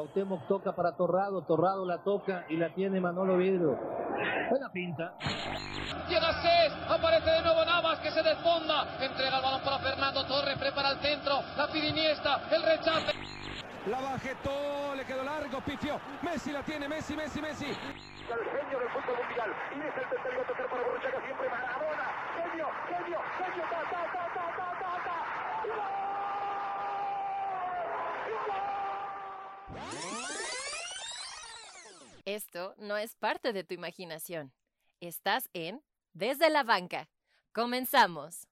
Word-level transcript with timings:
Cuauhtémoc 0.00 0.48
toca 0.48 0.72
para 0.72 0.96
Torrado, 0.96 1.42
Torrado 1.42 1.84
la 1.84 1.98
toca 1.98 2.46
y 2.48 2.56
la 2.56 2.72
tiene 2.72 2.98
Manolo 3.02 3.36
Vidro. 3.36 3.76
Buena 4.48 4.72
pinta. 4.72 5.12
Llega 6.08 6.32
Cés, 6.40 6.72
aparece 6.88 7.30
de 7.30 7.42
nuevo 7.42 7.62
Navas 7.66 7.98
que 7.98 8.10
se 8.10 8.22
desfonda, 8.22 8.96
entrega 8.98 9.36
el 9.36 9.42
balón 9.42 9.60
para 9.62 9.78
Fernando 9.80 10.24
Torres, 10.26 10.56
prepara 10.56 10.92
el 10.92 11.00
centro, 11.00 11.42
la 11.54 11.68
pide 11.68 11.88
Iniesta, 11.88 12.40
el 12.50 12.62
rechace. 12.62 13.12
La 13.88 14.00
bajetó, 14.00 14.94
le 14.96 15.04
quedó 15.04 15.22
largo, 15.22 15.60
pifió. 15.60 16.00
Messi 16.22 16.50
la 16.50 16.62
tiene, 16.62 16.88
Messi, 16.88 17.14
Messi, 17.14 17.42
Messi. 17.42 17.66
El 17.66 17.74
genio 17.76 18.78
del 18.78 18.88
fútbol 18.88 19.16
mundial. 19.20 19.52
Y 19.76 19.80
es 19.80 19.96
el 20.00 20.08
tercero 20.08 20.42
tocar 20.48 20.66
para 20.66 20.82
Borruchaga 20.82 21.20
siempre 21.26 21.46
Maradona. 21.50 22.08
Genio, 22.40 22.66
genio, 22.88 23.18
genio, 23.36 23.64
ta, 23.68 23.80
ta, 23.84 24.00
ta, 24.16 24.24
ta, 24.32 24.48
ta, 24.56 24.68
ta, 24.80 24.92
ta. 25.04 25.16
¡Y 25.66 25.68
gol! 25.68 26.00
Esto 32.24 32.74
no 32.78 32.96
es 32.96 33.16
parte 33.16 33.52
de 33.52 33.64
tu 33.64 33.74
imaginación. 33.74 34.52
Estás 35.00 35.48
en 35.52 35.82
Desde 36.12 36.50
la 36.50 36.62
Banca. 36.62 37.08
Comenzamos. 37.52 38.46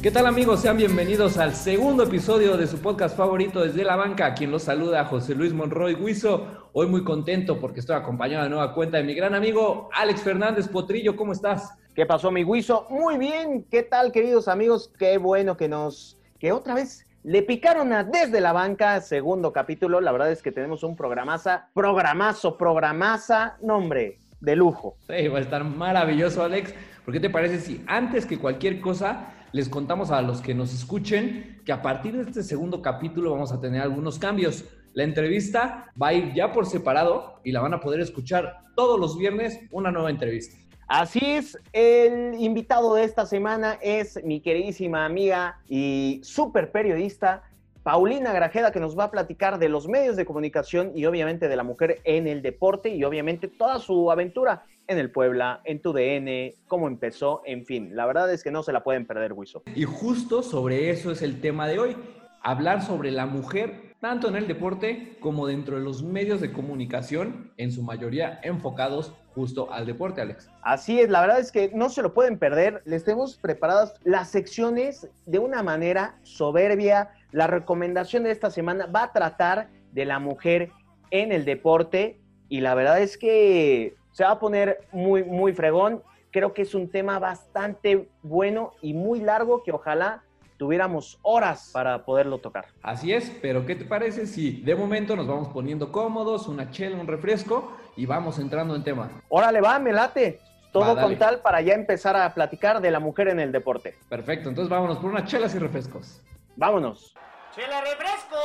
¿Qué 0.00 0.12
tal 0.12 0.26
amigos? 0.26 0.60
Sean 0.60 0.76
bienvenidos 0.76 1.38
al 1.38 1.54
segundo 1.54 2.04
episodio 2.04 2.56
de 2.56 2.68
su 2.68 2.78
podcast 2.78 3.16
favorito 3.16 3.60
desde 3.60 3.82
la 3.82 3.96
banca. 3.96 4.32
Quien 4.32 4.52
los 4.52 4.62
saluda, 4.62 5.04
José 5.04 5.34
Luis 5.34 5.52
Monroy 5.52 5.96
Guizo. 5.96 6.70
Hoy 6.72 6.86
muy 6.86 7.02
contento 7.02 7.58
porque 7.58 7.80
estoy 7.80 7.96
acompañado 7.96 8.44
de 8.44 8.50
nueva 8.50 8.72
cuenta 8.74 8.98
de 8.98 9.02
mi 9.02 9.14
gran 9.14 9.34
amigo 9.34 9.88
Alex 9.92 10.22
Fernández 10.22 10.68
Potrillo. 10.68 11.16
¿Cómo 11.16 11.32
estás? 11.32 11.76
¿Qué 11.98 12.06
pasó, 12.06 12.30
mi 12.30 12.44
Guiso? 12.44 12.86
Muy 12.90 13.18
bien. 13.18 13.66
¿Qué 13.68 13.82
tal, 13.82 14.12
queridos 14.12 14.46
amigos? 14.46 14.92
Qué 15.00 15.18
bueno 15.18 15.56
que 15.56 15.66
nos... 15.66 16.16
que 16.38 16.52
otra 16.52 16.74
vez 16.74 17.04
le 17.24 17.42
picaron 17.42 17.92
a 17.92 18.04
Desde 18.04 18.40
la 18.40 18.52
Banca, 18.52 19.00
segundo 19.00 19.52
capítulo. 19.52 20.00
La 20.00 20.12
verdad 20.12 20.30
es 20.30 20.40
que 20.40 20.52
tenemos 20.52 20.84
un 20.84 20.94
programaza, 20.94 21.70
programazo, 21.74 22.56
programaza, 22.56 23.56
nombre, 23.62 24.20
de 24.38 24.54
lujo. 24.54 24.96
Sí, 25.08 25.26
va 25.26 25.38
a 25.38 25.40
estar 25.40 25.64
maravilloso, 25.64 26.44
Alex. 26.44 26.72
¿Por 27.04 27.12
qué 27.12 27.18
te 27.18 27.30
parece 27.30 27.58
si 27.58 27.82
antes 27.88 28.26
que 28.26 28.38
cualquier 28.38 28.80
cosa 28.80 29.34
les 29.50 29.68
contamos 29.68 30.12
a 30.12 30.22
los 30.22 30.40
que 30.40 30.54
nos 30.54 30.72
escuchen 30.72 31.62
que 31.66 31.72
a 31.72 31.82
partir 31.82 32.16
de 32.16 32.22
este 32.22 32.44
segundo 32.44 32.80
capítulo 32.80 33.32
vamos 33.32 33.50
a 33.50 33.60
tener 33.60 33.82
algunos 33.82 34.20
cambios? 34.20 34.64
La 34.92 35.02
entrevista 35.02 35.90
va 36.00 36.08
a 36.10 36.14
ir 36.14 36.32
ya 36.32 36.52
por 36.52 36.66
separado 36.66 37.40
y 37.42 37.50
la 37.50 37.60
van 37.60 37.74
a 37.74 37.80
poder 37.80 37.98
escuchar 37.98 38.58
todos 38.76 39.00
los 39.00 39.18
viernes 39.18 39.58
una 39.72 39.90
nueva 39.90 40.10
entrevista. 40.10 40.67
Así 40.88 41.20
es, 41.22 41.58
el 41.74 42.40
invitado 42.40 42.94
de 42.94 43.04
esta 43.04 43.26
semana 43.26 43.78
es 43.82 44.24
mi 44.24 44.40
queridísima 44.40 45.04
amiga 45.04 45.60
y 45.68 46.18
súper 46.24 46.72
periodista, 46.72 47.42
Paulina 47.82 48.32
Grajeda, 48.32 48.72
que 48.72 48.80
nos 48.80 48.98
va 48.98 49.04
a 49.04 49.10
platicar 49.10 49.58
de 49.58 49.68
los 49.68 49.86
medios 49.86 50.16
de 50.16 50.24
comunicación 50.24 50.92
y 50.94 51.04
obviamente 51.04 51.46
de 51.46 51.56
la 51.56 51.62
mujer 51.62 52.00
en 52.04 52.26
el 52.26 52.40
deporte 52.40 52.88
y 52.88 53.04
obviamente 53.04 53.48
toda 53.48 53.80
su 53.80 54.10
aventura 54.10 54.64
en 54.86 54.96
el 54.96 55.10
Puebla, 55.10 55.60
en 55.64 55.82
tu 55.82 55.92
DN, 55.92 56.54
cómo 56.66 56.88
empezó, 56.88 57.42
en 57.44 57.66
fin. 57.66 57.94
La 57.94 58.06
verdad 58.06 58.32
es 58.32 58.42
que 58.42 58.50
no 58.50 58.62
se 58.62 58.72
la 58.72 58.82
pueden 58.82 59.06
perder, 59.06 59.34
Wiso. 59.34 59.62
Y 59.74 59.84
justo 59.84 60.42
sobre 60.42 60.88
eso 60.88 61.10
es 61.10 61.20
el 61.20 61.42
tema 61.42 61.68
de 61.68 61.78
hoy, 61.78 61.96
hablar 62.42 62.82
sobre 62.82 63.10
la 63.10 63.26
mujer 63.26 63.88
tanto 64.00 64.28
en 64.28 64.36
el 64.36 64.46
deporte 64.46 65.16
como 65.20 65.46
dentro 65.46 65.76
de 65.76 65.82
los 65.82 66.02
medios 66.02 66.40
de 66.40 66.52
comunicación, 66.52 67.52
en 67.56 67.72
su 67.72 67.82
mayoría 67.82 68.38
enfocados 68.42 69.12
justo 69.34 69.72
al 69.72 69.86
deporte, 69.86 70.20
Alex. 70.20 70.48
Así 70.62 71.00
es, 71.00 71.10
la 71.10 71.20
verdad 71.20 71.40
es 71.40 71.50
que 71.50 71.70
no 71.74 71.88
se 71.88 72.02
lo 72.02 72.14
pueden 72.14 72.38
perder. 72.38 72.82
Les 72.84 73.04
tenemos 73.04 73.36
preparadas 73.36 73.94
las 74.04 74.28
secciones 74.30 75.08
de 75.26 75.38
una 75.38 75.62
manera 75.62 76.18
soberbia. 76.22 77.10
La 77.32 77.46
recomendación 77.46 78.22
de 78.22 78.30
esta 78.30 78.50
semana 78.50 78.86
va 78.86 79.04
a 79.04 79.12
tratar 79.12 79.68
de 79.92 80.04
la 80.04 80.18
mujer 80.18 80.70
en 81.10 81.32
el 81.32 81.44
deporte 81.44 82.20
y 82.48 82.60
la 82.60 82.74
verdad 82.74 83.00
es 83.00 83.18
que 83.18 83.96
se 84.12 84.24
va 84.24 84.32
a 84.32 84.38
poner 84.38 84.86
muy, 84.92 85.24
muy 85.24 85.52
fregón. 85.52 86.02
Creo 86.30 86.52
que 86.52 86.62
es 86.62 86.74
un 86.74 86.88
tema 86.90 87.18
bastante 87.18 88.08
bueno 88.22 88.72
y 88.80 88.94
muy 88.94 89.20
largo 89.20 89.62
que 89.64 89.72
ojalá 89.72 90.22
tuviéramos 90.58 91.18
horas 91.22 91.70
para 91.72 92.04
poderlo 92.04 92.38
tocar. 92.38 92.66
Así 92.82 93.12
es, 93.12 93.30
pero 93.40 93.64
¿qué 93.64 93.76
te 93.76 93.84
parece 93.84 94.26
si 94.26 94.60
de 94.60 94.74
momento 94.74 95.16
nos 95.16 95.26
vamos 95.26 95.48
poniendo 95.48 95.90
cómodos, 95.90 96.48
una 96.48 96.70
chela, 96.70 96.98
un 96.98 97.06
refresco 97.06 97.76
y 97.96 98.04
vamos 98.04 98.38
entrando 98.38 98.74
en 98.76 98.84
tema? 98.84 99.10
Órale, 99.28 99.60
va, 99.60 99.78
me 99.78 99.92
late. 99.92 100.40
Todo 100.72 100.94
Va, 100.94 101.02
con 101.02 101.16
tal 101.16 101.40
para 101.40 101.62
ya 101.62 101.72
empezar 101.72 102.14
a 102.14 102.34
platicar 102.34 102.82
de 102.82 102.90
la 102.90 103.00
mujer 103.00 103.28
en 103.28 103.40
el 103.40 103.52
deporte. 103.52 103.96
Perfecto, 104.10 104.50
entonces 104.50 104.68
vámonos 104.68 104.98
por 104.98 105.10
unas 105.10 105.24
chelas 105.24 105.54
y 105.54 105.58
refrescos. 105.58 106.20
Vámonos. 106.56 107.14
¡Chela 107.54 107.80
refrescos! 107.80 108.38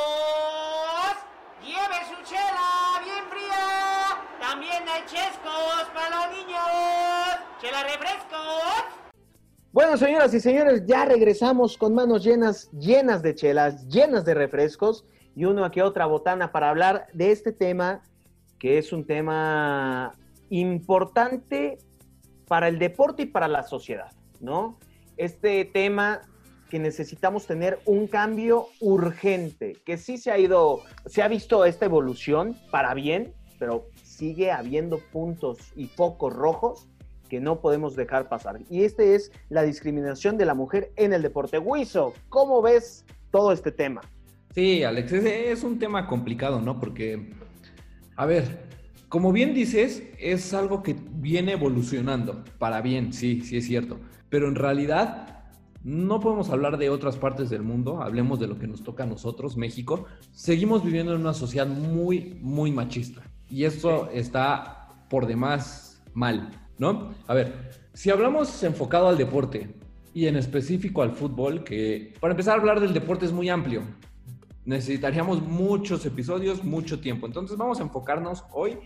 ¡Lleve 1.62 2.00
su 2.08 2.24
chela 2.24 3.02
bien 3.04 3.26
fría! 3.30 4.22
También 4.40 4.84
hay 4.88 5.02
chescos 5.06 5.90
para 5.94 6.28
los 6.28 6.38
niños. 6.38 6.62
¡Chela 7.60 7.84
refrescos! 7.84 9.03
Bueno, 9.74 9.98
señoras 9.98 10.32
y 10.36 10.40
señores, 10.40 10.86
ya 10.86 11.04
regresamos 11.04 11.80
con 11.80 11.96
manos 11.96 12.24
llenas, 12.24 12.70
llenas 12.74 13.24
de 13.24 13.34
chelas, 13.34 13.88
llenas 13.88 14.24
de 14.24 14.36
refrescos 14.36 15.04
y 15.36 15.46
uno 15.46 15.66
aquí 15.66 15.82
otra 15.82 16.06
botana 16.06 16.52
para 16.52 16.70
hablar 16.70 17.08
de 17.12 17.32
este 17.32 17.52
tema 17.52 18.04
que 18.60 18.78
es 18.78 18.94
un 18.94 19.04
tema 19.04 20.14
importante 20.52 21.80
para 22.48 22.68
el 22.68 22.78
deporte 22.78 23.24
y 23.24 23.26
para 23.26 23.48
la 23.48 23.64
sociedad, 23.64 24.12
¿no? 24.40 24.78
Este 25.18 25.66
tema 25.66 26.22
que 26.70 26.78
necesitamos 26.78 27.48
tener 27.48 27.80
un 27.86 28.06
cambio 28.06 28.68
urgente, 28.80 29.82
que 29.84 29.98
sí 29.98 30.20
se 30.20 30.30
ha 30.30 30.38
ido, 30.38 30.82
se 31.08 31.24
ha 31.24 31.28
visto 31.28 31.66
esta 31.66 31.86
evolución 31.86 32.56
para 32.70 32.94
bien, 32.94 33.34
pero 33.58 33.88
sigue 34.04 34.52
habiendo 34.52 35.00
puntos 35.12 35.58
y 35.76 35.88
focos 35.88 36.32
rojos 36.32 36.88
que 37.34 37.40
no 37.40 37.62
podemos 37.62 37.96
dejar 37.96 38.30
pasar. 38.30 38.60
Y 38.70 38.84
este 38.84 39.16
es 39.16 39.32
la 39.50 39.64
discriminación 39.64 40.38
de 40.38 40.46
la 40.46 40.54
mujer 40.54 40.92
en 40.98 41.14
el 41.14 41.24
deporte. 41.24 41.58
Wiso, 41.58 42.14
¿cómo 42.30 42.62
ves 42.62 43.06
todo 43.32 43.52
este 43.52 43.72
tema? 43.72 44.02
Sí, 44.54 44.84
Alex, 44.84 45.14
es, 45.14 45.26
es 45.26 45.64
un 45.64 45.80
tema 45.80 46.06
complicado, 46.06 46.62
¿no? 46.62 46.80
Porque, 46.80 47.34
a 48.18 48.28
ver, 48.28 48.68
como 49.10 49.32
bien 49.32 49.56
dices, 49.56 50.04
es 50.20 50.54
algo 50.54 50.84
que 50.84 50.96
viene 51.14 51.54
evolucionando, 51.54 52.44
para 52.60 52.82
bien, 52.82 53.14
sí, 53.14 53.42
sí 53.42 53.58
es 53.58 53.66
cierto, 53.66 54.00
pero 54.30 54.48
en 54.48 54.54
realidad 54.54 55.50
no 55.84 56.20
podemos 56.20 56.52
hablar 56.52 56.78
de 56.78 56.92
otras 56.92 57.18
partes 57.18 57.50
del 57.50 57.64
mundo, 57.64 58.04
hablemos 58.04 58.40
de 58.40 58.46
lo 58.46 58.60
que 58.60 58.68
nos 58.68 58.84
toca 58.84 59.06
a 59.06 59.08
nosotros, 59.08 59.58
México. 59.58 60.06
Seguimos 60.34 60.86
viviendo 60.86 61.16
en 61.16 61.22
una 61.22 61.34
sociedad 61.34 61.66
muy, 61.66 62.38
muy 62.44 62.72
machista 62.72 63.24
y 63.50 63.64
esto 63.64 64.08
está 64.12 64.88
por 65.10 65.26
demás 65.26 66.04
mal, 66.14 66.63
¿no? 66.78 67.14
A 67.28 67.34
ver, 67.34 67.72
si 67.94 68.10
hablamos 68.10 68.64
enfocado 68.64 69.08
al 69.08 69.18
deporte 69.18 69.76
y 70.14 70.28
en 70.28 70.36
específico 70.36 71.02
al 71.02 71.12
fútbol, 71.12 71.64
que 71.64 72.14
para 72.20 72.34
empezar 72.34 72.58
a 72.58 72.60
hablar 72.60 72.80
del 72.80 72.94
deporte 72.94 73.26
es 73.26 73.32
muy 73.32 73.50
amplio, 73.50 73.84
necesitaríamos 74.66 75.42
muchos 75.42 76.06
episodios, 76.06 76.64
mucho 76.64 77.00
tiempo. 77.00 77.26
Entonces 77.28 77.58
vamos 77.58 77.80
a 77.80 77.84
enfocarnos 77.84 78.44
hoy 78.52 78.78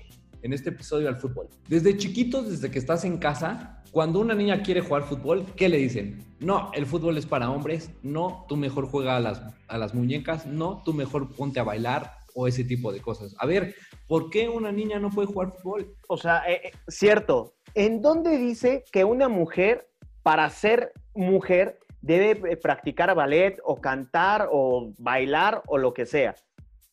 en 0.42 0.54
este 0.54 0.70
episodio 0.70 1.08
al 1.08 1.18
fútbol. 1.18 1.50
Desde 1.68 1.98
chiquitos, 1.98 2.50
desde 2.50 2.72
que 2.72 2.80
estás 2.80 3.04
en 3.06 3.18
casa, 3.18 3.84
cuando 3.92 4.20
una 4.20 4.36
niña 4.36 4.62
quiere 4.62 4.82
jugar 4.82 5.04
fútbol, 5.04 5.46
¿qué 5.56 5.70
le 5.70 5.78
dicen? 5.78 6.24
No, 6.40 6.72
el 6.74 6.86
fútbol 6.86 7.18
es 7.18 7.26
para 7.26 7.50
hombres, 7.50 7.92
no, 8.04 8.46
tú 8.48 8.56
mejor 8.56 8.88
juega 8.88 9.18
a 9.18 9.20
las, 9.20 9.42
a 9.68 9.78
las 9.78 9.94
muñecas, 9.94 10.46
no, 10.46 10.82
tú 10.86 10.94
mejor 10.94 11.34
ponte 11.34 11.60
a 11.60 11.64
bailar 11.64 12.12
o 12.36 12.48
ese 12.48 12.64
tipo 12.64 12.94
de 12.94 13.02
cosas. 13.02 13.36
A 13.40 13.48
ver, 13.48 13.74
¿por 14.08 14.30
qué 14.30 14.48
una 14.48 14.72
niña 14.72 15.00
no 15.00 15.10
puede 15.10 15.28
jugar 15.28 15.54
fútbol? 15.58 15.96
O 16.08 16.18
sea, 16.18 16.44
eh, 16.48 16.62
eh, 16.66 16.72
cierto, 16.88 17.56
¿en 17.78 18.02
dónde 18.02 18.38
dice 18.38 18.84
que 18.92 19.04
una 19.06 19.30
mujer, 19.30 19.88
para 20.24 20.50
ser 20.50 20.94
mujer, 21.14 21.80
debe 22.02 22.52
eh, 22.52 22.58
practicar 22.58 23.14
ballet 23.16 23.60
o 23.64 23.80
cantar 23.80 24.50
o 24.52 24.94
bailar 24.98 25.62
o 25.68 25.78
lo 25.78 25.94
que 25.94 26.06
sea? 26.06 26.36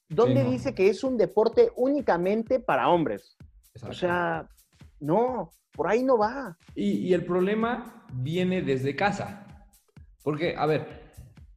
¿Dónde 0.08 0.42
Sí, 0.42 0.46
no. 0.46 0.50
dice 0.50 0.75
que 0.75 0.88
es 0.90 1.02
un 1.02 1.16
deporte 1.16 1.70
únicamente 1.76 2.60
para 2.60 2.88
hombres? 2.88 3.36
O 3.88 3.92
sea, 3.92 4.46
no, 5.00 5.50
por 5.72 5.88
ahí 5.88 6.02
no 6.02 6.19
va. 6.19 6.56
Y, 6.75 6.98
y 7.08 7.14
el 7.14 7.25
problema 7.25 8.06
viene 8.12 8.60
desde 8.62 8.94
casa. 8.94 9.46
Porque, 10.22 10.54
a 10.56 10.66
ver, 10.66 11.12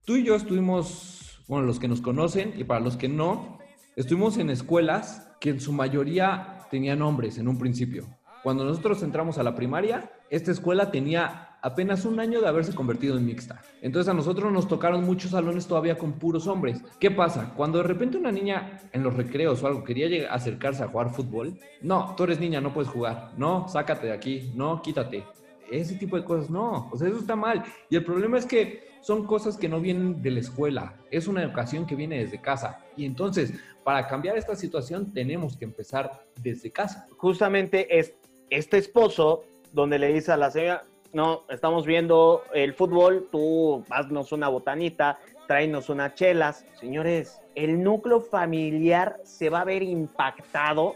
tú 0.06 0.16
y 0.16 0.24
yo 0.24 0.36
estuvimos, 0.36 1.44
bueno, 1.48 1.66
los 1.66 1.80
que 1.80 1.88
nos 1.90 2.02
conocen 2.02 2.54
y 2.58 2.64
para 2.64 2.80
los 2.80 2.96
que 2.98 3.10
no, 3.10 3.60
estuvimos 3.98 4.38
en 4.38 4.50
escuelas 4.50 5.30
que 5.42 5.50
en 5.52 5.60
su 5.60 5.74
mayoría 5.74 6.66
tenían 6.72 7.02
hombres 7.02 7.38
en 7.38 7.48
un 7.48 7.58
principio. 7.60 8.08
Cuando 8.44 8.64
nosotros 8.64 9.04
entramos 9.04 9.38
a 9.38 9.44
la 9.44 9.56
primaria, 9.56 10.12
esta 10.30 10.52
escuela 10.52 10.92
tenía 10.92 11.58
apenas 11.62 12.06
un 12.06 12.20
año 12.20 12.40
de 12.40 12.48
haberse 12.48 12.74
convertido 12.74 13.18
en 13.18 13.26
mixta. 13.26 13.62
Entonces 13.82 14.10
a 14.10 14.14
nosotros 14.14 14.52
nos 14.54 14.68
tocaron 14.68 15.04
muchos 15.04 15.32
salones 15.32 15.68
todavía 15.68 15.98
con 15.98 16.14
puros 16.14 16.48
hombres. 16.48 16.82
¿Qué 17.00 17.12
pasa? 17.12 17.54
Cuando 17.58 17.80
de 17.80 17.84
repente 17.86 18.18
una 18.18 18.32
niña 18.32 18.80
en 18.94 19.04
los 19.04 19.16
recreos 19.16 19.62
o 19.64 19.68
algo 19.68 19.84
quería 19.84 20.08
llegar- 20.08 20.32
acercarse 20.34 20.84
a 20.84 20.88
jugar 20.88 21.10
fútbol, 21.10 21.58
no, 21.82 22.14
tú 22.16 22.24
eres 22.24 22.40
niña, 22.40 22.62
no 22.62 22.74
puedes 22.74 22.90
jugar. 22.90 23.32
No, 23.38 23.68
sácate 23.68 24.08
de 24.08 24.14
aquí. 24.14 24.52
No, 24.56 24.82
quítate. 24.82 25.24
ese 25.70 25.96
tipo 25.96 26.16
de 26.16 26.24
cosas 26.24 26.50
no, 26.50 26.88
o 26.94 26.98
sea, 26.98 27.10
eso 27.10 27.18
está 27.20 27.36
mal. 27.36 27.62
Y 27.90 27.98
el 27.98 28.06
problema 28.06 28.38
es 28.38 28.46
que 28.46 28.88
son 29.02 29.26
cosas 29.28 29.58
que 29.58 29.68
no 29.68 29.82
vienen 29.82 30.22
de 30.22 30.32
la 30.32 30.40
escuela, 30.40 30.96
es 31.12 31.28
una 31.28 31.44
educación 31.44 31.86
que 31.86 31.94
viene 31.96 32.20
desde 32.20 32.40
casa. 32.40 32.80
Y 32.96 33.04
entonces, 33.04 33.54
para 33.84 34.08
cambiar 34.08 34.38
esta 34.38 34.56
situación, 34.56 35.12
tenemos 35.12 35.58
que 35.58 35.66
empezar 35.66 36.10
desde 36.42 36.72
casa. 36.72 37.06
Justamente 37.18 38.00
es 38.00 38.14
este 38.50 38.78
esposo 38.78 39.44
donde 39.74 40.00
le 40.00 40.14
dice 40.14 40.32
a 40.32 40.38
la 40.38 40.52
señora, 40.52 40.84
no, 41.14 41.44
estamos 41.50 41.86
viendo 41.86 42.44
el 42.54 42.74
fútbol, 42.74 43.28
tú 43.32 43.84
haznos 43.90 44.32
una 44.32 44.50
botanita, 44.50 45.20
tráenos 45.48 45.90
unas 45.90 46.16
chelas. 46.16 46.66
Señores, 46.80 47.40
el 47.56 47.82
núcleo 47.84 48.22
familiar 48.22 49.18
se 49.24 49.50
va 49.50 49.62
a 49.62 49.66
ver 49.66 49.84
impactado, 49.84 50.96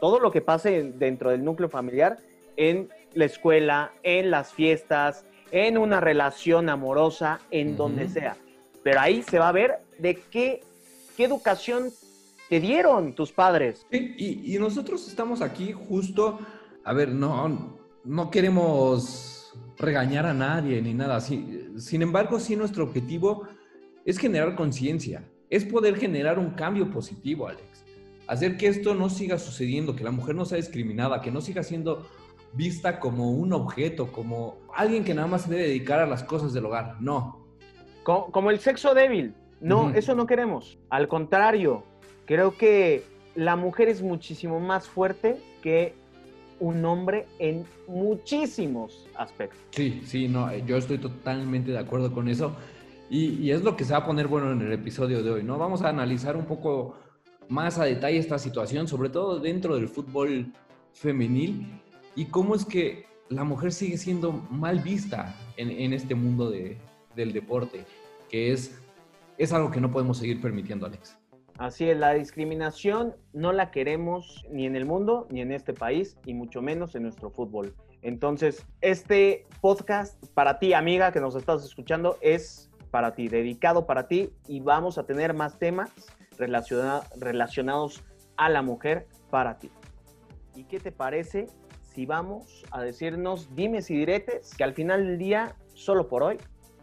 todo 0.00 0.18
lo 0.18 0.30
que 0.30 0.40
pase 0.40 0.82
dentro 0.82 1.30
del 1.30 1.44
núcleo 1.44 1.68
familiar, 1.68 2.18
en 2.56 2.88
la 3.14 3.24
escuela, 3.24 3.92
en 4.02 4.30
las 4.30 4.52
fiestas, 4.52 5.24
en 5.50 5.78
una 5.78 6.00
relación 6.00 6.68
amorosa, 6.68 7.40
en 7.50 7.76
donde 7.76 8.08
sea. 8.08 8.36
Pero 8.82 9.00
ahí 9.00 9.22
se 9.22 9.38
va 9.38 9.48
a 9.48 9.52
ver 9.52 9.78
de 9.98 10.16
qué, 10.16 10.60
qué 11.16 11.24
educación 11.24 11.90
te 12.48 12.60
dieron 12.60 13.14
tus 13.14 13.32
padres. 13.32 13.86
Sí, 13.90 14.14
y, 14.18 14.54
y 14.54 14.58
nosotros 14.58 15.08
estamos 15.08 15.40
aquí 15.40 15.72
justo, 15.72 16.38
a 16.84 16.92
ver, 16.92 17.10
no, 17.10 17.78
no 18.04 18.30
queremos 18.30 19.52
regañar 19.78 20.26
a 20.26 20.34
nadie 20.34 20.80
ni 20.82 20.94
nada 20.94 21.16
así. 21.16 21.68
Sin 21.78 22.02
embargo, 22.02 22.38
sí 22.38 22.56
nuestro 22.56 22.84
objetivo 22.84 23.48
es 24.04 24.18
generar 24.18 24.54
conciencia, 24.54 25.24
es 25.50 25.64
poder 25.64 25.96
generar 25.96 26.38
un 26.38 26.50
cambio 26.50 26.90
positivo, 26.90 27.48
Alex. 27.48 27.84
Hacer 28.26 28.56
que 28.56 28.68
esto 28.68 28.94
no 28.94 29.10
siga 29.10 29.38
sucediendo, 29.38 29.96
que 29.96 30.04
la 30.04 30.10
mujer 30.10 30.34
no 30.34 30.44
sea 30.44 30.56
discriminada, 30.56 31.20
que 31.20 31.30
no 31.30 31.40
siga 31.40 31.62
siendo 31.62 32.06
vista 32.52 33.00
como 33.00 33.30
un 33.30 33.52
objeto, 33.52 34.12
como 34.12 34.58
alguien 34.74 35.04
que 35.04 35.14
nada 35.14 35.26
más 35.26 35.42
se 35.42 35.50
debe 35.50 35.64
dedicar 35.64 36.00
a 36.00 36.06
las 36.06 36.22
cosas 36.22 36.52
del 36.52 36.66
hogar. 36.66 36.96
No. 37.00 37.44
Como, 38.02 38.30
como 38.30 38.50
el 38.50 38.60
sexo 38.60 38.94
débil. 38.94 39.34
No, 39.60 39.90
eso 39.90 40.14
no 40.14 40.26
queremos. 40.26 40.78
Al 40.90 41.08
contrario, 41.08 41.84
creo 42.26 42.56
que 42.56 43.02
la 43.34 43.56
mujer 43.56 43.88
es 43.88 44.02
muchísimo 44.02 44.60
más 44.60 44.88
fuerte 44.88 45.40
que 45.62 45.94
un 46.60 46.84
hombre 46.84 47.26
en 47.38 47.64
muchísimos 47.86 49.06
aspectos. 49.16 49.58
Sí, 49.70 50.02
sí, 50.04 50.28
no, 50.28 50.50
eh, 50.50 50.62
yo 50.66 50.76
estoy 50.76 50.98
totalmente 50.98 51.70
de 51.72 51.78
acuerdo 51.78 52.12
con 52.12 52.28
eso. 52.28 52.54
Y, 53.10 53.50
es 53.50 53.62
lo 53.62 53.76
que 53.76 53.84
se 53.84 53.92
va 53.92 53.98
a 53.98 54.06
poner 54.06 54.26
bueno 54.28 54.50
en 54.52 54.62
el 54.62 54.72
episodio 54.72 55.22
de 55.22 55.30
hoy, 55.30 55.42
¿no? 55.42 55.58
Vamos 55.58 55.82
a 55.82 55.88
analizar 55.88 56.36
un 56.36 56.46
poco 56.46 56.96
más 57.48 57.78
a 57.78 57.84
detalle 57.84 58.18
esta 58.18 58.38
situación, 58.38 58.88
sobre 58.88 59.10
todo 59.10 59.38
dentro 59.38 59.76
del 59.76 59.88
fútbol 59.88 60.52
femenil 60.92 61.66
y 62.16 62.26
cómo 62.26 62.54
es 62.54 62.64
que 62.64 63.04
la 63.28 63.44
mujer 63.44 63.72
sigue 63.72 63.98
siendo 63.98 64.32
mal 64.32 64.80
vista 64.80 65.34
en, 65.56 65.92
este 65.92 66.14
mundo 66.14 66.50
de- 66.50 66.78
del 67.14 67.32
deporte, 67.32 67.84
que 68.30 68.52
es, 68.52 68.80
es 69.38 69.52
algo 69.52 69.70
que 69.70 69.80
no 69.80 69.90
podemos 69.90 70.18
seguir 70.18 70.40
permitiendo, 70.40 70.86
Alex. 70.86 71.16
Así 71.58 71.88
es, 71.88 71.96
la 71.96 72.14
discriminación 72.14 73.14
no 73.32 73.52
la 73.52 73.70
queremos 73.70 74.44
ni 74.50 74.66
en 74.66 74.74
el 74.74 74.86
mundo, 74.86 75.28
ni 75.30 75.40
en 75.40 75.52
este 75.52 75.72
país, 75.72 76.18
y 76.26 76.34
mucho 76.34 76.60
menos 76.62 76.96
en 76.96 77.04
nuestro 77.04 77.30
fútbol. 77.30 77.76
Entonces, 78.02 78.66
este 78.80 79.46
podcast 79.60 80.20
para 80.34 80.58
ti, 80.58 80.72
amiga, 80.72 81.12
que 81.12 81.20
nos 81.20 81.36
estás 81.36 81.64
escuchando, 81.64 82.18
es 82.20 82.70
para 82.90 83.14
ti, 83.14 83.28
dedicado 83.28 83.86
para 83.86 84.08
ti, 84.08 84.32
y 84.48 84.60
vamos 84.60 84.98
a 84.98 85.06
tener 85.06 85.32
más 85.32 85.58
temas 85.60 85.92
relaciona- 86.38 87.02
relacionados 87.16 88.02
a 88.36 88.48
la 88.50 88.62
mujer 88.62 89.06
para 89.30 89.58
ti. 89.58 89.70
¿Y 90.56 90.64
qué 90.64 90.80
te 90.80 90.90
parece 90.90 91.46
si 91.82 92.04
vamos 92.04 92.64
a 92.72 92.82
decirnos 92.82 93.54
dimes 93.54 93.90
y 93.90 93.96
diretes 93.96 94.52
que 94.56 94.64
al 94.64 94.74
final 94.74 95.06
del 95.06 95.18
día, 95.18 95.54
solo 95.72 96.08
por 96.08 96.24
hoy, 96.24 96.38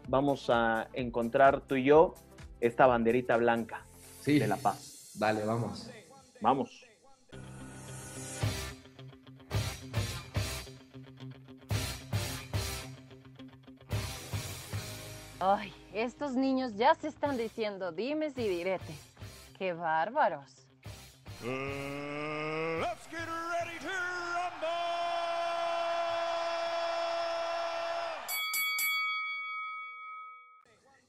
vamos 0.08 0.48
a 0.48 0.88
encontrar 0.94 1.60
tú 1.60 1.76
y 1.76 1.84
yo 1.84 2.14
esta 2.60 2.86
banderita 2.86 3.36
blanca 3.36 3.86
Sí, 4.22 4.38
de 4.38 4.46
la 4.46 4.56
paz? 4.56 5.10
dale, 5.14 5.44
vamos. 5.44 5.90
Vamos. 6.40 6.86
Ay, 15.40 15.74
estos 15.92 16.34
niños 16.34 16.76
ya 16.76 16.94
se 16.94 17.08
están 17.08 17.36
diciendo 17.36 17.90
dimes 17.90 18.38
y 18.38 18.46
diretes. 18.46 18.96
¡Qué 19.58 19.72
bárbaros! 19.72 20.68
Let's 21.42 23.08
get 23.10 23.26
ready 23.26 23.76
to 23.80 23.88
rumble! 23.88 24.68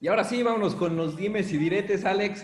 Y 0.01 0.07
ahora 0.07 0.23
sí, 0.23 0.41
vámonos 0.41 0.73
con 0.73 0.97
los 0.97 1.15
dimes 1.15 1.53
y 1.53 1.57
diretes, 1.57 2.05
Alex. 2.05 2.43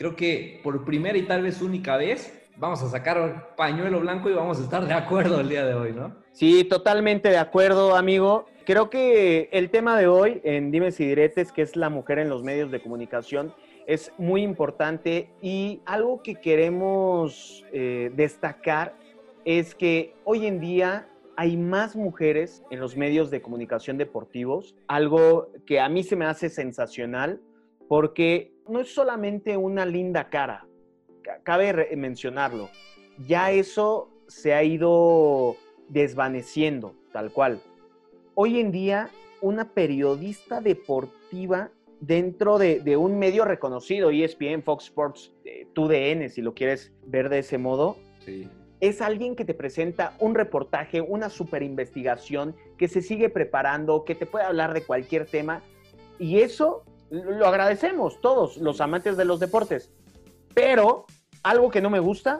Creo 0.00 0.16
que 0.16 0.60
por 0.62 0.82
primera 0.86 1.18
y 1.18 1.26
tal 1.26 1.42
vez 1.42 1.60
única 1.60 1.98
vez 1.98 2.32
vamos 2.56 2.82
a 2.82 2.88
sacar 2.88 3.54
pañuelo 3.54 4.00
blanco 4.00 4.30
y 4.30 4.32
vamos 4.32 4.58
a 4.58 4.62
estar 4.62 4.86
de 4.86 4.94
acuerdo 4.94 5.40
el 5.40 5.50
día 5.50 5.66
de 5.66 5.74
hoy, 5.74 5.92
¿no? 5.92 6.16
Sí, 6.32 6.64
totalmente 6.64 7.28
de 7.28 7.36
acuerdo, 7.36 7.94
amigo. 7.94 8.46
Creo 8.64 8.88
que 8.88 9.50
el 9.52 9.68
tema 9.68 9.98
de 9.98 10.06
hoy 10.06 10.40
en 10.42 10.70
Dimes 10.70 10.98
y 11.00 11.06
Diretes, 11.06 11.52
que 11.52 11.60
es 11.60 11.76
la 11.76 11.90
mujer 11.90 12.18
en 12.18 12.30
los 12.30 12.42
medios 12.42 12.70
de 12.70 12.80
comunicación, 12.80 13.52
es 13.86 14.10
muy 14.16 14.40
importante 14.40 15.28
y 15.42 15.82
algo 15.84 16.22
que 16.22 16.36
queremos 16.36 17.66
eh, 17.70 18.10
destacar 18.14 18.96
es 19.44 19.74
que 19.74 20.14
hoy 20.24 20.46
en 20.46 20.60
día 20.60 21.10
hay 21.36 21.58
más 21.58 21.94
mujeres 21.94 22.62
en 22.70 22.80
los 22.80 22.96
medios 22.96 23.30
de 23.30 23.42
comunicación 23.42 23.98
deportivos, 23.98 24.74
algo 24.88 25.50
que 25.66 25.78
a 25.78 25.90
mí 25.90 26.02
se 26.04 26.16
me 26.16 26.24
hace 26.24 26.48
sensacional 26.48 27.42
porque 27.90 28.52
no 28.68 28.78
es 28.78 28.94
solamente 28.94 29.56
una 29.56 29.84
linda 29.84 30.28
cara, 30.30 30.64
ca- 31.22 31.40
cabe 31.42 31.72
re- 31.72 31.96
mencionarlo, 31.96 32.70
ya 33.26 33.50
eso 33.50 34.08
se 34.28 34.54
ha 34.54 34.62
ido 34.62 35.56
desvaneciendo, 35.88 36.94
tal 37.12 37.32
cual. 37.32 37.60
Hoy 38.36 38.60
en 38.60 38.70
día, 38.70 39.10
una 39.40 39.70
periodista 39.74 40.60
deportiva 40.60 41.72
dentro 41.98 42.58
de, 42.58 42.78
de 42.78 42.96
un 42.96 43.18
medio 43.18 43.44
reconocido, 43.44 44.10
ESPN, 44.12 44.62
Fox 44.62 44.84
Sports, 44.84 45.34
eh, 45.44 45.66
2DN, 45.74 46.28
si 46.28 46.42
lo 46.42 46.54
quieres 46.54 46.92
ver 47.06 47.28
de 47.28 47.40
ese 47.40 47.58
modo, 47.58 47.96
Sí. 48.24 48.48
es 48.78 49.00
alguien 49.02 49.34
que 49.34 49.44
te 49.44 49.52
presenta 49.52 50.14
un 50.20 50.36
reportaje, 50.36 51.00
una 51.00 51.28
super 51.28 51.64
investigación, 51.64 52.54
que 52.78 52.86
se 52.86 53.02
sigue 53.02 53.30
preparando, 53.30 54.04
que 54.04 54.14
te 54.14 54.26
puede 54.26 54.44
hablar 54.44 54.74
de 54.74 54.82
cualquier 54.82 55.26
tema. 55.26 55.60
Y 56.20 56.38
eso 56.38 56.84
lo 57.10 57.46
agradecemos 57.46 58.20
todos, 58.20 58.56
los 58.56 58.80
amantes 58.80 59.16
de 59.16 59.24
los 59.24 59.40
deportes. 59.40 59.90
Pero 60.54 61.06
algo 61.42 61.70
que 61.70 61.80
no 61.80 61.90
me 61.90 62.00
gusta 62.00 62.38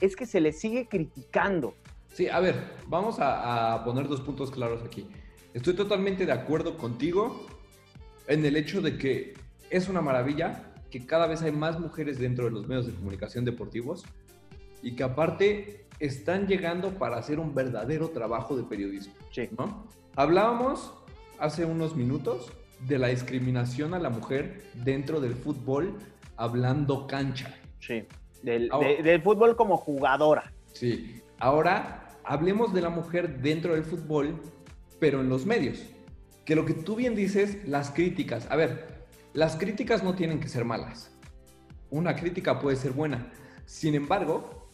es 0.00 0.16
que 0.16 0.26
se 0.26 0.40
le 0.40 0.52
sigue 0.52 0.88
criticando. 0.88 1.74
Sí, 2.12 2.28
a 2.28 2.40
ver, 2.40 2.56
vamos 2.86 3.18
a, 3.20 3.74
a 3.74 3.84
poner 3.84 4.08
dos 4.08 4.20
puntos 4.20 4.50
claros 4.50 4.82
aquí. 4.84 5.08
Estoy 5.54 5.74
totalmente 5.74 6.26
de 6.26 6.32
acuerdo 6.32 6.76
contigo 6.76 7.46
en 8.26 8.44
el 8.44 8.56
hecho 8.56 8.80
de 8.80 8.98
que 8.98 9.34
es 9.70 9.88
una 9.88 10.00
maravilla 10.00 10.72
que 10.90 11.06
cada 11.06 11.26
vez 11.26 11.42
hay 11.42 11.52
más 11.52 11.80
mujeres 11.80 12.18
dentro 12.18 12.44
de 12.44 12.50
los 12.50 12.68
medios 12.68 12.86
de 12.86 12.92
comunicación 12.92 13.44
deportivos 13.44 14.04
y 14.82 14.94
que 14.94 15.02
aparte 15.02 15.86
están 15.98 16.46
llegando 16.46 16.98
para 16.98 17.16
hacer 17.16 17.38
un 17.38 17.54
verdadero 17.54 18.10
trabajo 18.10 18.56
de 18.56 18.64
periodismo. 18.64 19.14
Sí. 19.30 19.48
¿no? 19.56 19.86
Hablábamos 20.16 20.92
hace 21.38 21.64
unos 21.64 21.96
minutos 21.96 22.52
de 22.86 22.98
la 22.98 23.08
discriminación 23.08 23.94
a 23.94 23.98
la 23.98 24.10
mujer 24.10 24.62
dentro 24.74 25.20
del 25.20 25.34
fútbol 25.34 25.98
hablando 26.36 27.06
cancha. 27.06 27.54
Sí. 27.80 28.04
Del, 28.42 28.68
Ahora- 28.72 28.88
de- 28.88 29.02
del 29.02 29.22
fútbol 29.22 29.56
como 29.56 29.76
jugadora. 29.76 30.52
Sí. 30.72 31.20
Ahora 31.38 32.08
hablemos 32.24 32.72
de 32.74 32.80
la 32.80 32.90
mujer 32.90 33.40
dentro 33.40 33.74
del 33.74 33.84
fútbol, 33.84 34.40
pero 34.98 35.20
en 35.20 35.28
los 35.28 35.46
medios. 35.46 35.84
Que 36.44 36.56
lo 36.56 36.64
que 36.64 36.74
tú 36.74 36.96
bien 36.96 37.14
dices, 37.14 37.58
las 37.68 37.90
críticas. 37.90 38.48
A 38.50 38.56
ver, 38.56 39.04
las 39.32 39.56
críticas 39.56 40.02
no 40.02 40.14
tienen 40.14 40.40
que 40.40 40.48
ser 40.48 40.64
malas. 40.64 41.10
Una 41.90 42.16
crítica 42.16 42.58
puede 42.58 42.76
ser 42.76 42.92
buena. 42.92 43.30
Sin 43.64 43.94
embargo, 43.94 44.70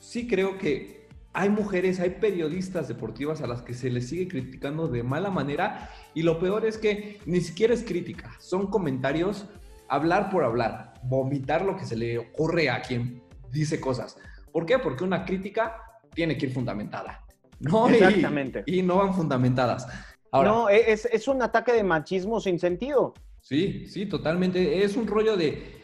sí 0.00 0.26
creo 0.26 0.58
que 0.58 1.03
hay 1.34 1.48
mujeres, 1.48 1.98
hay 1.98 2.10
periodistas 2.10 2.86
deportivas 2.86 3.42
a 3.42 3.48
las 3.48 3.60
que 3.60 3.74
se 3.74 3.90
les 3.90 4.08
sigue 4.08 4.28
criticando 4.28 4.86
de 4.86 5.02
mala 5.02 5.30
manera 5.30 5.90
y 6.14 6.22
lo 6.22 6.38
peor 6.38 6.64
es 6.64 6.78
que 6.78 7.18
ni 7.26 7.40
siquiera 7.40 7.74
es 7.74 7.82
crítica, 7.82 8.36
son 8.38 8.68
comentarios, 8.68 9.46
hablar 9.88 10.30
por 10.30 10.44
hablar, 10.44 10.94
vomitar 11.02 11.64
lo 11.64 11.76
que 11.76 11.84
se 11.84 11.96
le 11.96 12.18
ocurre 12.18 12.70
a 12.70 12.82
quien 12.82 13.20
dice 13.50 13.80
cosas. 13.80 14.16
¿Por 14.52 14.64
qué? 14.64 14.78
Porque 14.78 15.02
una 15.02 15.24
crítica 15.24 15.76
tiene 16.14 16.38
que 16.38 16.46
ir 16.46 16.52
fundamentada. 16.52 17.24
¿no? 17.58 17.88
Exactamente. 17.88 18.62
Y, 18.66 18.82
no 18.82 18.98
van 18.98 19.12
fundamentadas. 19.12 19.88
Ahora, 20.30 20.50
no, 20.50 20.68
e, 20.68 20.92
es, 20.92 21.06
es 21.06 21.26
un 21.26 21.42
ataque 21.42 21.72
de 21.72 21.82
machismo 21.82 22.40
sin 22.40 22.60
sentido. 22.60 23.14
Sí, 23.40 23.88
sí, 23.88 24.06
totalmente. 24.06 24.84
Es 24.84 24.96
un 24.96 25.06
rollo 25.06 25.36
de... 25.36 25.83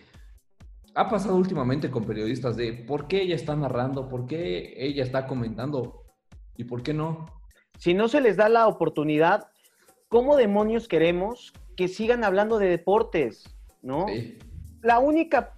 Ha 0.94 1.08
pasado 1.08 1.36
últimamente 1.36 1.90
con 1.90 2.04
periodistas 2.04 2.56
de 2.56 2.72
por 2.72 3.06
qué 3.06 3.22
ella 3.22 3.36
está 3.36 3.54
narrando, 3.54 4.08
por 4.08 4.26
qué 4.26 4.74
ella 4.76 5.04
está 5.04 5.26
comentando 5.26 6.02
y 6.56 6.64
por 6.64 6.82
qué 6.82 6.92
no. 6.92 7.26
Si 7.78 7.94
no 7.94 8.08
se 8.08 8.20
les 8.20 8.36
da 8.36 8.48
la 8.48 8.66
oportunidad, 8.66 9.48
¿cómo 10.08 10.36
demonios 10.36 10.88
queremos 10.88 11.52
que 11.76 11.88
sigan 11.88 12.24
hablando 12.24 12.58
de 12.58 12.68
deportes? 12.68 13.44
¿No? 13.82 14.06
Sí. 14.08 14.38
La 14.82 14.98
única, 14.98 15.54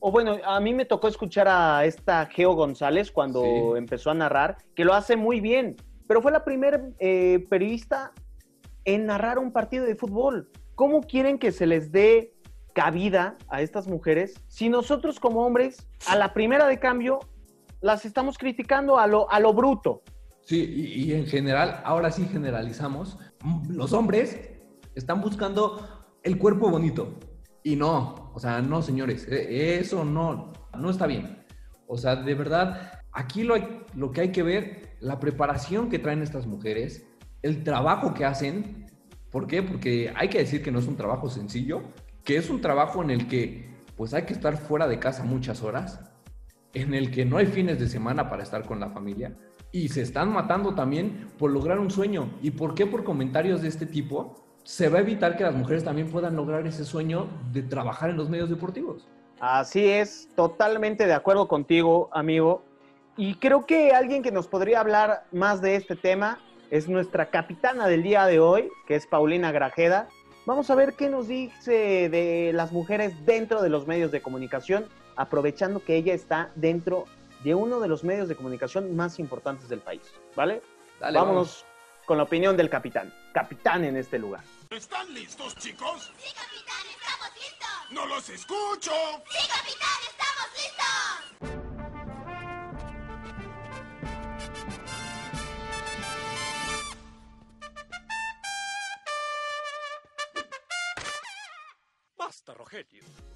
o 0.00 0.10
bueno, 0.10 0.36
a 0.44 0.60
mí 0.60 0.74
me 0.74 0.84
tocó 0.84 1.08
escuchar 1.08 1.46
a 1.48 1.84
esta 1.84 2.26
Geo 2.26 2.54
González 2.54 3.12
cuando 3.12 3.42
Sí. 3.42 3.78
empezó 3.78 4.10
a 4.10 4.14
narrar, 4.14 4.56
que 4.74 4.84
lo 4.84 4.94
hace 4.94 5.16
muy 5.16 5.40
bien, 5.40 5.76
pero 6.08 6.20
fue 6.20 6.32
la 6.32 6.44
primera 6.44 6.82
eh, 6.98 7.46
periodista 7.48 8.12
en 8.84 9.06
narrar 9.06 9.38
un 9.38 9.52
partido 9.52 9.84
de 9.84 9.94
fútbol. 9.94 10.50
¿Cómo 10.74 11.00
quieren 11.02 11.38
que 11.38 11.52
se 11.52 11.66
les 11.66 11.90
dé 11.90 12.34
cabida 12.76 13.38
a 13.48 13.62
estas 13.62 13.88
mujeres 13.88 14.34
si 14.48 14.68
nosotros 14.68 15.18
como 15.18 15.46
hombres, 15.46 15.88
a 16.06 16.14
la 16.14 16.34
primera 16.34 16.66
de 16.66 16.78
cambio, 16.78 17.20
las 17.80 18.04
estamos 18.04 18.36
criticando 18.36 18.98
a 18.98 19.06
lo, 19.06 19.30
a 19.30 19.40
lo 19.40 19.54
bruto? 19.54 20.02
Sí, 20.42 20.62
y, 20.62 21.04
y 21.04 21.14
en 21.14 21.26
general, 21.26 21.80
ahora 21.84 22.10
sí 22.10 22.26
generalizamos, 22.30 23.18
los 23.70 23.94
hombres 23.94 24.38
están 24.94 25.22
buscando 25.22 25.88
el 26.22 26.36
cuerpo 26.36 26.68
bonito. 26.68 27.18
Y 27.62 27.76
no, 27.76 28.30
o 28.34 28.38
sea, 28.38 28.60
no, 28.60 28.82
señores, 28.82 29.26
e- 29.26 29.78
eso 29.80 30.04
no, 30.04 30.52
no 30.78 30.90
está 30.90 31.06
bien. 31.06 31.42
O 31.86 31.96
sea, 31.96 32.14
de 32.14 32.34
verdad, 32.34 32.92
aquí 33.10 33.42
lo, 33.42 33.54
hay- 33.54 33.80
lo 33.94 34.12
que 34.12 34.20
hay 34.20 34.32
que 34.32 34.42
ver, 34.42 34.96
la 35.00 35.18
preparación 35.18 35.88
que 35.88 35.98
traen 35.98 36.22
estas 36.22 36.46
mujeres, 36.46 37.06
el 37.42 37.64
trabajo 37.64 38.12
que 38.12 38.26
hacen. 38.26 38.84
¿Por 39.30 39.46
qué? 39.46 39.62
Porque 39.62 40.12
hay 40.14 40.28
que 40.28 40.38
decir 40.38 40.62
que 40.62 40.70
no 40.70 40.78
es 40.78 40.86
un 40.86 40.96
trabajo 40.96 41.28
sencillo, 41.28 41.82
que 42.26 42.36
es 42.36 42.50
un 42.50 42.60
trabajo 42.60 43.02
en 43.02 43.10
el 43.10 43.28
que 43.28 43.70
pues 43.96 44.12
hay 44.12 44.24
que 44.24 44.34
estar 44.34 44.58
fuera 44.58 44.86
de 44.86 44.98
casa 44.98 45.22
muchas 45.22 45.62
horas, 45.62 46.00
en 46.74 46.92
el 46.92 47.10
que 47.10 47.24
no 47.24 47.38
hay 47.38 47.46
fines 47.46 47.78
de 47.78 47.88
semana 47.88 48.28
para 48.28 48.42
estar 48.42 48.66
con 48.66 48.80
la 48.80 48.90
familia 48.90 49.34
y 49.72 49.88
se 49.88 50.02
están 50.02 50.32
matando 50.32 50.74
también 50.74 51.30
por 51.38 51.50
lograr 51.50 51.78
un 51.78 51.90
sueño. 51.90 52.30
¿Y 52.42 52.50
por 52.50 52.74
qué 52.74 52.84
por 52.84 53.04
comentarios 53.04 53.62
de 53.62 53.68
este 53.68 53.86
tipo 53.86 54.44
se 54.64 54.88
va 54.88 54.98
a 54.98 55.02
evitar 55.02 55.36
que 55.36 55.44
las 55.44 55.54
mujeres 55.54 55.84
también 55.84 56.10
puedan 56.10 56.34
lograr 56.34 56.66
ese 56.66 56.84
sueño 56.84 57.28
de 57.52 57.62
trabajar 57.62 58.10
en 58.10 58.16
los 58.16 58.28
medios 58.28 58.50
deportivos? 58.50 59.06
Así 59.38 59.86
es, 59.86 60.28
totalmente 60.34 61.06
de 61.06 61.14
acuerdo 61.14 61.46
contigo, 61.46 62.10
amigo. 62.12 62.64
Y 63.16 63.36
creo 63.36 63.66
que 63.66 63.92
alguien 63.92 64.22
que 64.22 64.32
nos 64.32 64.48
podría 64.48 64.80
hablar 64.80 65.24
más 65.30 65.60
de 65.60 65.76
este 65.76 65.94
tema 65.94 66.40
es 66.70 66.88
nuestra 66.88 67.30
capitana 67.30 67.86
del 67.86 68.02
día 68.02 68.26
de 68.26 68.40
hoy, 68.40 68.68
que 68.86 68.96
es 68.96 69.06
Paulina 69.06 69.52
Grajeda. 69.52 70.08
Vamos 70.46 70.70
a 70.70 70.76
ver 70.76 70.94
qué 70.94 71.08
nos 71.08 71.26
dice 71.26 72.08
de 72.08 72.52
las 72.54 72.70
mujeres 72.70 73.26
dentro 73.26 73.62
de 73.62 73.68
los 73.68 73.88
medios 73.88 74.12
de 74.12 74.22
comunicación, 74.22 74.88
aprovechando 75.16 75.84
que 75.84 75.96
ella 75.96 76.14
está 76.14 76.52
dentro 76.54 77.06
de 77.42 77.56
uno 77.56 77.80
de 77.80 77.88
los 77.88 78.04
medios 78.04 78.28
de 78.28 78.36
comunicación 78.36 78.94
más 78.94 79.18
importantes 79.18 79.68
del 79.68 79.80
país. 79.80 80.02
¿Vale? 80.36 80.62
Dale, 81.00 81.18
Vámonos 81.18 81.64
con 82.04 82.16
la 82.16 82.22
opinión 82.22 82.56
del 82.56 82.70
capitán. 82.70 83.12
Capitán 83.34 83.82
en 83.82 83.96
este 83.96 84.20
lugar. 84.20 84.44
¿Están 84.70 85.12
listos, 85.12 85.56
chicos? 85.56 86.12
Sí, 86.16 86.32
capitán, 86.32 86.86
estamos 86.94 87.28
listos. 87.34 87.90
¡No 87.90 88.06
los 88.06 88.28
escucho! 88.28 88.92
Sí, 89.28 89.48
capitán, 89.48 89.98
estamos 90.08 90.48
listos. 90.54 91.15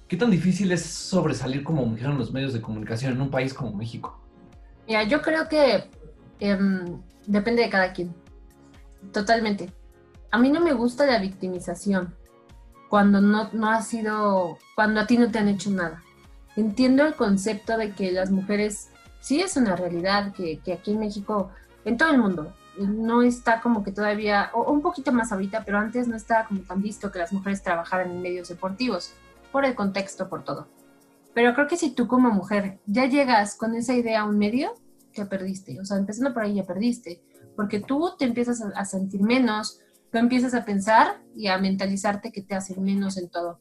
¿Qué 0.07 0.17
tan 0.17 0.29
difícil 0.29 0.71
es 0.71 0.85
sobresalir 0.85 1.63
como 1.63 1.85
mujer 1.85 2.07
en 2.07 2.17
los 2.17 2.33
medios 2.33 2.53
de 2.53 2.61
comunicación 2.61 3.13
en 3.13 3.21
un 3.21 3.31
país 3.31 3.53
como 3.53 3.73
México? 3.73 4.19
Mira, 4.87 5.03
yo 5.03 5.21
creo 5.21 5.47
que 5.47 5.89
em, 6.39 7.01
depende 7.25 7.61
de 7.61 7.69
cada 7.69 7.93
quien. 7.93 8.13
Totalmente. 9.13 9.71
A 10.31 10.37
mí 10.37 10.49
no 10.49 10.59
me 10.59 10.73
gusta 10.73 11.05
la 11.05 11.19
victimización 11.19 12.13
cuando 12.89 13.21
no, 13.21 13.49
no 13.53 13.69
ha 13.69 13.81
sido, 13.81 14.57
cuando 14.75 14.99
a 14.99 15.07
ti 15.07 15.17
no 15.17 15.31
te 15.31 15.39
han 15.39 15.47
hecho 15.47 15.71
nada. 15.71 16.03
Entiendo 16.57 17.05
el 17.05 17.15
concepto 17.15 17.77
de 17.77 17.93
que 17.93 18.11
las 18.11 18.31
mujeres, 18.31 18.89
sí 19.21 19.39
es 19.39 19.55
una 19.55 19.77
realidad 19.77 20.33
que, 20.33 20.59
que 20.59 20.73
aquí 20.73 20.91
en 20.91 20.99
México, 20.99 21.51
en 21.85 21.95
todo 21.95 22.11
el 22.11 22.17
mundo, 22.17 22.53
no 22.77 23.21
está 23.21 23.61
como 23.61 23.83
que 23.83 23.91
todavía, 23.91 24.51
o 24.53 24.71
un 24.71 24.81
poquito 24.81 25.11
más 25.13 25.31
ahorita, 25.31 25.63
pero 25.63 25.77
antes 25.77 26.07
no 26.07 26.17
estaba 26.17 26.47
como 26.47 26.61
tan 26.61 26.81
visto 26.81 27.11
que 27.11 27.19
las 27.19 27.31
mujeres 27.31 27.63
trabajaran 27.63 28.11
en 28.11 28.21
medios 28.21 28.49
deportivos, 28.49 29.13
por 29.51 29.65
el 29.65 29.75
contexto, 29.75 30.29
por 30.29 30.43
todo. 30.43 30.67
Pero 31.33 31.53
creo 31.53 31.67
que 31.67 31.77
si 31.77 31.91
tú 31.91 32.07
como 32.07 32.29
mujer 32.31 32.79
ya 32.85 33.05
llegas 33.05 33.55
con 33.55 33.75
esa 33.75 33.93
idea 33.93 34.21
a 34.21 34.25
un 34.25 34.37
medio, 34.37 34.75
ya 35.13 35.25
perdiste. 35.27 35.79
O 35.79 35.85
sea, 35.85 35.97
empezando 35.97 36.33
por 36.33 36.43
ahí 36.43 36.55
ya 36.55 36.63
perdiste. 36.63 37.21
Porque 37.55 37.79
tú 37.79 38.13
te 38.17 38.25
empiezas 38.25 38.61
a, 38.61 38.85
sentir 38.85 39.21
menos, 39.21 39.79
tú 40.11 40.17
empiezas 40.17 40.53
a 40.53 40.65
pensar 40.65 41.21
y 41.35 41.47
a 41.47 41.57
mentalizarte 41.57 42.31
que 42.31 42.41
te 42.41 42.55
hacen 42.55 42.83
menos 42.83 43.17
en 43.17 43.29
todo. 43.29 43.59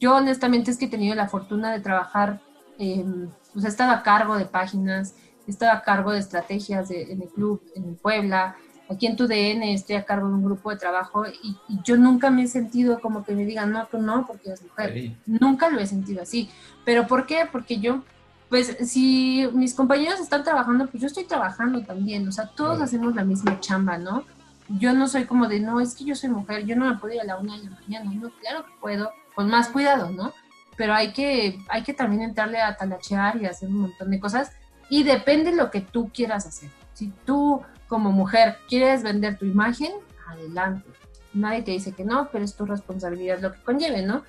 Yo 0.00 0.16
honestamente 0.16 0.70
es 0.70 0.76
que 0.76 0.86
he 0.86 0.90
tenido 0.90 1.14
la 1.14 1.28
fortuna 1.28 1.72
de 1.72 1.80
trabajar, 1.80 2.40
eh, 2.78 3.04
pues 3.52 3.64
he 3.64 3.68
estado 3.68 3.92
a 3.92 4.02
cargo 4.02 4.36
de 4.36 4.44
páginas, 4.44 5.14
he 5.46 5.50
estado 5.50 5.72
a 5.72 5.82
cargo 5.82 6.12
de 6.12 6.18
estrategias 6.18 6.90
en 6.90 7.22
el 7.22 7.28
club, 7.28 7.62
en 7.74 7.96
Puebla, 7.96 8.56
aquí 8.90 9.06
en 9.06 9.16
tu 9.16 9.26
DN 9.26 9.72
estoy 9.74 9.96
a 9.96 10.04
cargo 10.04 10.28
de 10.28 10.34
un 10.34 10.44
grupo 10.44 10.70
de 10.70 10.76
trabajo 10.76 11.26
y, 11.26 11.56
y 11.68 11.80
yo 11.84 11.96
nunca 11.96 12.30
me 12.30 12.44
he 12.44 12.46
sentido 12.46 13.00
como 13.00 13.24
que 13.24 13.34
me 13.34 13.44
digan, 13.44 13.70
no, 13.70 13.86
tú 13.86 13.98
no, 13.98 14.26
porque 14.26 14.48
eres 14.48 14.62
mujer. 14.62 14.92
Sí. 14.92 15.16
Nunca 15.26 15.68
lo 15.68 15.78
he 15.80 15.86
sentido 15.86 16.22
así. 16.22 16.50
¿Pero 16.84 17.06
por 17.06 17.26
qué? 17.26 17.48
Porque 17.50 17.78
yo, 17.78 18.02
pues 18.48 18.76
si 18.84 19.48
mis 19.52 19.74
compañeros 19.74 20.20
están 20.20 20.42
trabajando, 20.42 20.86
pues 20.86 21.00
yo 21.00 21.06
estoy 21.06 21.24
trabajando 21.24 21.82
también. 21.82 22.26
O 22.26 22.32
sea, 22.32 22.46
todos 22.46 22.80
hacemos 22.80 23.14
la 23.14 23.24
misma 23.24 23.60
chamba, 23.60 23.98
¿no? 23.98 24.24
Yo 24.68 24.92
no 24.92 25.06
soy 25.06 25.24
como 25.24 25.48
de, 25.48 25.60
no, 25.60 25.80
es 25.80 25.94
que 25.94 26.04
yo 26.04 26.14
soy 26.14 26.30
mujer, 26.30 26.64
yo 26.64 26.76
no 26.76 26.86
me 26.86 26.96
puedo 26.96 27.14
ir 27.14 27.20
a 27.20 27.24
la 27.24 27.38
una 27.38 27.56
de 27.56 27.64
la 27.64 27.70
mañana. 27.70 28.10
No, 28.12 28.30
claro 28.30 28.64
que 28.64 28.72
puedo, 28.80 29.10
con 29.34 29.48
más 29.48 29.68
cuidado, 29.68 30.10
¿no? 30.10 30.32
Pero 30.76 30.94
hay 30.94 31.12
que, 31.12 31.58
hay 31.68 31.82
que 31.82 31.94
también 31.94 32.22
entrarle 32.22 32.60
a 32.60 32.76
talachear 32.76 33.36
y 33.36 33.46
hacer 33.46 33.68
un 33.68 33.80
montón 33.82 34.10
de 34.10 34.20
cosas. 34.20 34.52
Y 34.90 35.02
depende 35.02 35.52
lo 35.52 35.70
que 35.70 35.80
tú 35.80 36.10
quieras 36.12 36.46
hacer. 36.46 36.70
Si 36.94 37.12
tú, 37.24 37.62
como 37.88 38.12
mujer, 38.12 38.58
quieres 38.68 39.02
vender 39.02 39.38
tu 39.38 39.46
imagen, 39.46 39.92
adelante. 40.28 40.88
Nadie 41.34 41.62
te 41.62 41.70
dice 41.72 41.92
que 41.92 42.04
no, 42.04 42.28
pero 42.30 42.44
es 42.44 42.54
tu 42.54 42.66
responsabilidad 42.66 43.40
lo 43.40 43.52
que 43.52 43.62
conlleve, 43.62 44.02
¿no? 44.02 44.22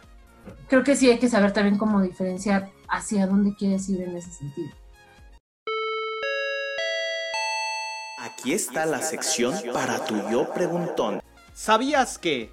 creo 0.67 0.83
que 0.83 0.95
sí 0.95 1.09
hay 1.09 1.19
que 1.19 1.29
saber 1.29 1.51
también 1.51 1.77
cómo 1.77 2.01
diferenciar 2.01 2.69
hacia 2.87 3.27
dónde 3.27 3.55
quieres 3.55 3.87
ir 3.89 4.01
en 4.01 4.17
ese 4.17 4.31
sentido. 4.31 4.69
Aquí 8.19 8.53
está 8.53 8.85
la 8.85 9.01
sección 9.01 9.53
para 9.73 10.03
tu 10.05 10.15
yo 10.29 10.51
preguntón. 10.53 11.21
¿Sabías 11.53 12.17
que 12.17 12.51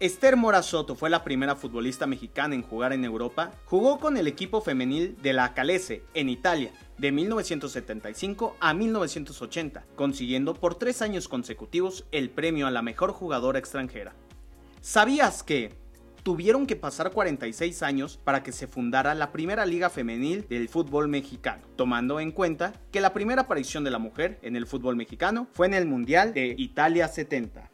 Esther 0.00 0.36
Mora 0.36 0.62
Soto 0.62 0.94
fue 0.94 1.10
la 1.10 1.24
primera 1.24 1.56
futbolista 1.56 2.06
mexicana 2.06 2.54
en 2.54 2.62
jugar 2.62 2.92
en 2.92 3.04
Europa? 3.04 3.50
Jugó 3.64 3.98
con 3.98 4.16
el 4.16 4.28
equipo 4.28 4.60
femenil 4.60 5.20
de 5.20 5.32
la 5.32 5.54
Calese 5.54 6.04
en 6.14 6.28
Italia 6.28 6.70
de 6.98 7.10
1975 7.10 8.56
a 8.60 8.74
1980, 8.74 9.84
consiguiendo 9.96 10.54
por 10.54 10.76
tres 10.76 11.02
años 11.02 11.26
consecutivos 11.26 12.06
el 12.12 12.30
premio 12.30 12.68
a 12.68 12.70
la 12.70 12.80
mejor 12.80 13.10
jugadora 13.10 13.58
extranjera. 13.58 14.14
¿Sabías 14.80 15.42
que 15.42 15.74
tuvieron 16.22 16.68
que 16.68 16.76
pasar 16.76 17.10
46 17.10 17.82
años 17.82 18.20
para 18.22 18.44
que 18.44 18.52
se 18.52 18.68
fundara 18.68 19.16
la 19.16 19.32
primera 19.32 19.66
liga 19.66 19.90
femenil 19.90 20.46
del 20.46 20.68
fútbol 20.68 21.08
mexicano, 21.08 21.62
tomando 21.74 22.20
en 22.20 22.30
cuenta 22.30 22.72
que 22.92 23.00
la 23.00 23.12
primera 23.12 23.42
aparición 23.42 23.82
de 23.82 23.90
la 23.90 23.98
mujer 23.98 24.38
en 24.42 24.54
el 24.54 24.68
fútbol 24.68 24.94
mexicano 24.94 25.48
fue 25.54 25.66
en 25.66 25.74
el 25.74 25.86
Mundial 25.86 26.34
de 26.34 26.54
Italia 26.56 27.08
70. 27.08 27.68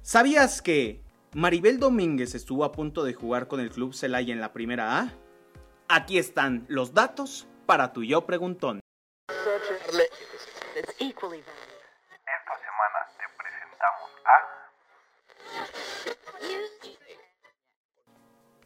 ¿Sabías 0.00 0.62
que 0.62 1.02
Maribel 1.34 1.78
Domínguez 1.78 2.34
estuvo 2.34 2.62
a 2.62 2.72
punto 2.72 3.04
de 3.04 3.14
jugar 3.14 3.48
con 3.48 3.58
el 3.58 3.70
club 3.70 3.94
Celaya 3.94 4.34
en 4.34 4.40
la 4.42 4.52
primera 4.52 5.00
A? 5.00 5.14
Aquí 5.88 6.18
están 6.18 6.66
los 6.68 6.92
datos 6.92 7.48
para 7.64 7.94
tu 7.94 8.04
yo 8.04 8.26
preguntón. 8.26 8.80
Esta 9.28 9.40
semana 9.48 11.32
te 13.16 13.24
presentamos 13.38 14.10
a... 14.26 14.32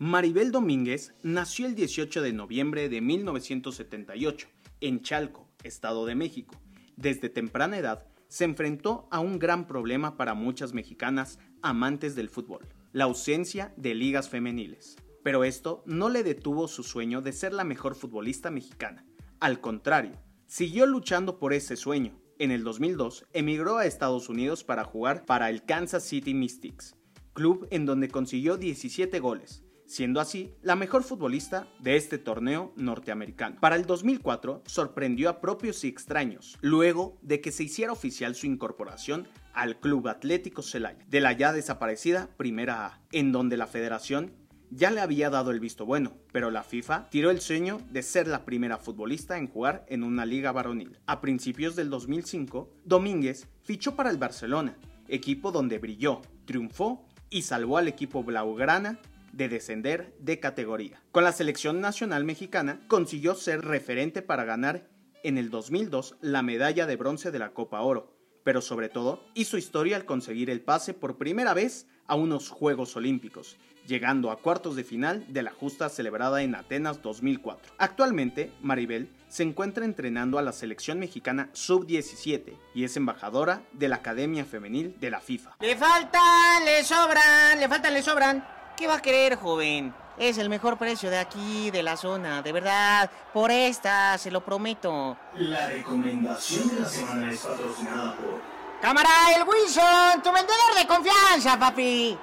Maribel 0.00 0.50
Domínguez 0.50 1.14
nació 1.22 1.66
el 1.66 1.76
18 1.76 2.20
de 2.20 2.32
noviembre 2.32 2.88
de 2.88 3.00
1978 3.00 4.48
en 4.80 5.02
Chalco, 5.02 5.48
Estado 5.62 6.04
de 6.04 6.16
México. 6.16 6.60
Desde 6.96 7.28
temprana 7.28 7.78
edad 7.78 8.08
se 8.26 8.42
enfrentó 8.42 9.06
a 9.12 9.20
un 9.20 9.38
gran 9.38 9.68
problema 9.68 10.16
para 10.16 10.34
muchas 10.34 10.72
mexicanas 10.72 11.38
amantes 11.62 12.14
del 12.14 12.28
fútbol, 12.28 12.66
la 12.92 13.04
ausencia 13.04 13.72
de 13.76 13.94
ligas 13.94 14.28
femeniles. 14.28 14.96
Pero 15.22 15.44
esto 15.44 15.82
no 15.86 16.08
le 16.08 16.22
detuvo 16.22 16.68
su 16.68 16.82
sueño 16.82 17.20
de 17.20 17.32
ser 17.32 17.52
la 17.52 17.64
mejor 17.64 17.94
futbolista 17.94 18.50
mexicana. 18.50 19.04
Al 19.40 19.60
contrario, 19.60 20.12
siguió 20.46 20.86
luchando 20.86 21.38
por 21.38 21.52
ese 21.52 21.76
sueño. 21.76 22.18
En 22.38 22.50
el 22.50 22.64
2002 22.64 23.26
emigró 23.32 23.78
a 23.78 23.86
Estados 23.86 24.28
Unidos 24.28 24.62
para 24.62 24.84
jugar 24.84 25.24
para 25.24 25.50
el 25.50 25.64
Kansas 25.64 26.04
City 26.04 26.34
Mystics, 26.34 26.96
club 27.32 27.66
en 27.70 27.86
donde 27.86 28.08
consiguió 28.08 28.56
17 28.56 29.18
goles, 29.20 29.64
siendo 29.86 30.20
así 30.20 30.54
la 30.62 30.76
mejor 30.76 31.02
futbolista 31.02 31.68
de 31.80 31.96
este 31.96 32.18
torneo 32.18 32.72
norteamericano. 32.76 33.56
Para 33.60 33.76
el 33.76 33.86
2004 33.86 34.62
sorprendió 34.66 35.28
a 35.30 35.40
propios 35.40 35.84
y 35.84 35.88
extraños, 35.88 36.58
luego 36.60 37.18
de 37.22 37.40
que 37.40 37.52
se 37.52 37.64
hiciera 37.64 37.92
oficial 37.92 38.34
su 38.34 38.46
incorporación 38.46 39.28
al 39.56 39.80
Club 39.80 40.06
Atlético 40.06 40.62
Celaya, 40.62 41.04
de 41.08 41.20
la 41.20 41.32
ya 41.32 41.52
desaparecida 41.52 42.28
Primera 42.36 42.86
A, 42.86 43.00
en 43.10 43.32
donde 43.32 43.56
la 43.56 43.66
federación 43.66 44.32
ya 44.70 44.90
le 44.90 45.00
había 45.00 45.30
dado 45.30 45.50
el 45.50 45.60
visto 45.60 45.86
bueno, 45.86 46.12
pero 46.32 46.50
la 46.50 46.62
FIFA 46.62 47.08
tiró 47.10 47.30
el 47.30 47.40
sueño 47.40 47.80
de 47.90 48.02
ser 48.02 48.28
la 48.28 48.44
primera 48.44 48.78
futbolista 48.78 49.38
en 49.38 49.48
jugar 49.48 49.84
en 49.88 50.02
una 50.02 50.26
liga 50.26 50.52
varonil. 50.52 50.98
A 51.06 51.20
principios 51.20 51.76
del 51.76 51.90
2005, 51.90 52.70
Domínguez 52.84 53.48
fichó 53.62 53.96
para 53.96 54.10
el 54.10 54.18
Barcelona, 54.18 54.76
equipo 55.08 55.52
donde 55.52 55.78
brilló, 55.78 56.20
triunfó 56.44 57.06
y 57.30 57.42
salvó 57.42 57.78
al 57.78 57.88
equipo 57.88 58.22
blaugrana 58.22 58.98
de 59.32 59.48
descender 59.48 60.14
de 60.18 60.40
categoría. 60.40 61.02
Con 61.12 61.24
la 61.24 61.32
selección 61.32 61.80
nacional 61.80 62.24
mexicana 62.24 62.80
consiguió 62.88 63.34
ser 63.34 63.62
referente 63.62 64.22
para 64.22 64.44
ganar 64.44 64.88
en 65.22 65.38
el 65.38 65.50
2002 65.50 66.16
la 66.20 66.42
medalla 66.42 66.86
de 66.86 66.96
bronce 66.96 67.30
de 67.30 67.38
la 67.38 67.52
Copa 67.52 67.80
Oro, 67.82 68.15
pero 68.46 68.60
sobre 68.60 68.88
todo 68.88 69.24
hizo 69.34 69.58
historia 69.58 69.96
al 69.96 70.04
conseguir 70.04 70.50
el 70.50 70.60
pase 70.60 70.94
por 70.94 71.18
primera 71.18 71.52
vez 71.52 71.88
a 72.06 72.14
unos 72.14 72.48
Juegos 72.48 72.94
Olímpicos, 72.94 73.56
llegando 73.88 74.30
a 74.30 74.36
cuartos 74.36 74.76
de 74.76 74.84
final 74.84 75.24
de 75.26 75.42
la 75.42 75.50
justa 75.50 75.88
celebrada 75.88 76.44
en 76.44 76.54
Atenas 76.54 77.02
2004. 77.02 77.72
Actualmente, 77.76 78.52
Maribel 78.62 79.10
se 79.26 79.42
encuentra 79.42 79.84
entrenando 79.84 80.38
a 80.38 80.42
la 80.42 80.52
selección 80.52 81.00
mexicana 81.00 81.50
sub-17 81.54 82.56
y 82.72 82.84
es 82.84 82.96
embajadora 82.96 83.62
de 83.72 83.88
la 83.88 83.96
Academia 83.96 84.44
Femenil 84.44 84.94
de 85.00 85.10
la 85.10 85.20
FIFA. 85.20 85.56
Le 85.58 85.74
faltan, 85.74 86.64
le 86.64 86.84
sobran, 86.84 87.58
le 87.58 87.68
faltan, 87.68 87.94
le 87.94 88.02
sobran. 88.02 88.46
¿Qué 88.76 88.86
va 88.86 88.98
a 88.98 89.02
querer, 89.02 89.34
joven? 89.34 89.92
Es 90.18 90.38
el 90.38 90.48
mejor 90.48 90.78
precio 90.78 91.10
de 91.10 91.18
aquí, 91.18 91.70
de 91.70 91.82
la 91.82 91.96
zona, 91.96 92.40
de 92.40 92.52
verdad. 92.52 93.10
Por 93.34 93.50
esta, 93.50 94.16
se 94.16 94.30
lo 94.30 94.42
prometo. 94.42 95.16
La 95.34 95.68
recomendación 95.68 96.68
de 96.68 96.80
la 96.80 96.86
semana 96.86 97.30
es 97.30 97.40
patrocinada 97.40 98.16
por 98.16 98.40
Cámara, 98.80 99.08
el 99.34 99.42
Wilson, 99.48 100.22
tu 100.22 100.32
vendedor 100.32 100.74
de 100.78 100.86
confianza, 100.86 101.58
papi. 101.58 102.16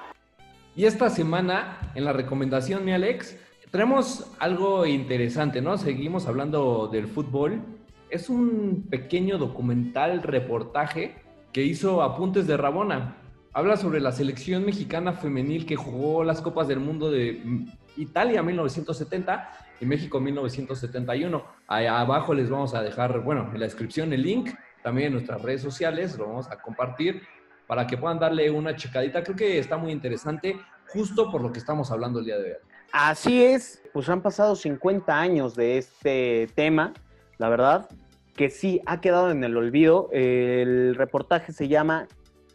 Y 0.76 0.86
esta 0.86 1.10
semana, 1.10 1.80
en 1.94 2.06
la 2.06 2.14
recomendación, 2.14 2.86
mi 2.86 2.94
Alex, 2.94 3.36
tenemos 3.70 4.28
algo 4.40 4.86
interesante, 4.86 5.62
¿no? 5.62 5.78
Seguimos 5.78 6.28
hablando 6.28 6.88
del 6.88 7.08
fútbol. 7.08 7.62
Es 8.10 8.30
un 8.30 8.88
pequeño 8.90 9.38
documental 9.38 10.22
reportaje 10.22 11.16
que 11.52 11.64
hizo 11.64 12.02
Apuntes 12.02 12.48
de 12.48 12.56
Rabona. 12.56 13.18
Habla 13.56 13.78
sobre 13.78 14.00
la 14.00 14.12
selección 14.12 14.66
mexicana 14.66 15.14
femenil 15.14 15.68
que 15.68 15.76
jugó 15.76 16.24
las 16.24 16.42
Copas 16.42 16.68
del 16.68 16.80
Mundo 16.80 17.12
de 17.12 17.40
Italia 17.98 18.42
1970 18.42 19.48
y 19.80 19.86
México 19.86 20.20
1971. 20.20 21.46
Ahí 21.68 21.86
abajo 21.86 22.34
les 22.34 22.50
vamos 22.50 22.74
a 22.74 22.82
dejar, 22.82 23.20
bueno, 23.20 23.52
en 23.54 23.60
la 23.60 23.68
descripción 23.68 24.12
el 24.12 24.24
link, 24.24 24.50
también 24.82 25.08
en 25.08 25.14
nuestras 25.14 25.40
redes 25.44 25.62
sociales, 25.62 26.18
lo 26.18 26.26
vamos 26.26 26.50
a 26.50 26.60
compartir 26.64 27.22
para 27.68 27.86
que 27.86 27.96
puedan 27.96 28.18
darle 28.18 28.50
una 28.50 28.76
checadita. 28.76 29.24
Creo 29.24 29.36
que 29.36 29.60
está 29.60 29.78
muy 29.78 29.92
interesante, 29.92 30.58
justo 30.88 31.30
por 31.30 31.44
lo 31.44 31.52
que 31.52 31.60
estamos 31.60 31.92
hablando 31.92 32.22
el 32.22 32.26
día 32.26 32.40
de 32.40 32.54
hoy. 32.54 32.60
Así 32.92 33.44
es, 33.44 33.84
pues 33.94 34.10
han 34.10 34.24
pasado 34.24 34.56
50 34.56 35.20
años 35.20 35.56
de 35.56 35.78
este 35.78 36.50
tema, 36.56 36.92
la 37.38 37.50
verdad, 37.50 37.88
que 38.36 38.50
sí 38.50 38.82
ha 38.88 39.00
quedado 39.00 39.30
en 39.30 39.44
el 39.44 39.56
olvido. 39.56 40.10
El 40.12 40.96
reportaje 40.96 41.54
se 41.54 41.68
llama 41.68 42.08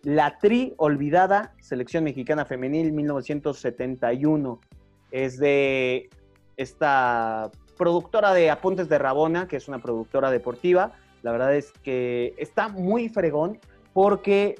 La 0.02 0.38
Tri 0.38 0.74
Olvidada, 0.76 1.54
Selección 1.60 2.04
Mexicana 2.04 2.44
Femenil 2.44 2.92
1971. 2.92 4.60
Es 5.10 5.38
de 5.38 6.08
esta 6.56 7.50
productora 7.76 8.32
de 8.34 8.50
Apuntes 8.50 8.88
de 8.88 8.98
Rabona, 8.98 9.48
que 9.48 9.56
es 9.56 9.68
una 9.68 9.78
productora 9.80 10.30
deportiva. 10.30 10.92
La 11.22 11.32
verdad 11.32 11.54
es 11.54 11.72
que 11.82 12.34
está 12.38 12.68
muy 12.68 13.08
fregón 13.08 13.58
porque 13.92 14.56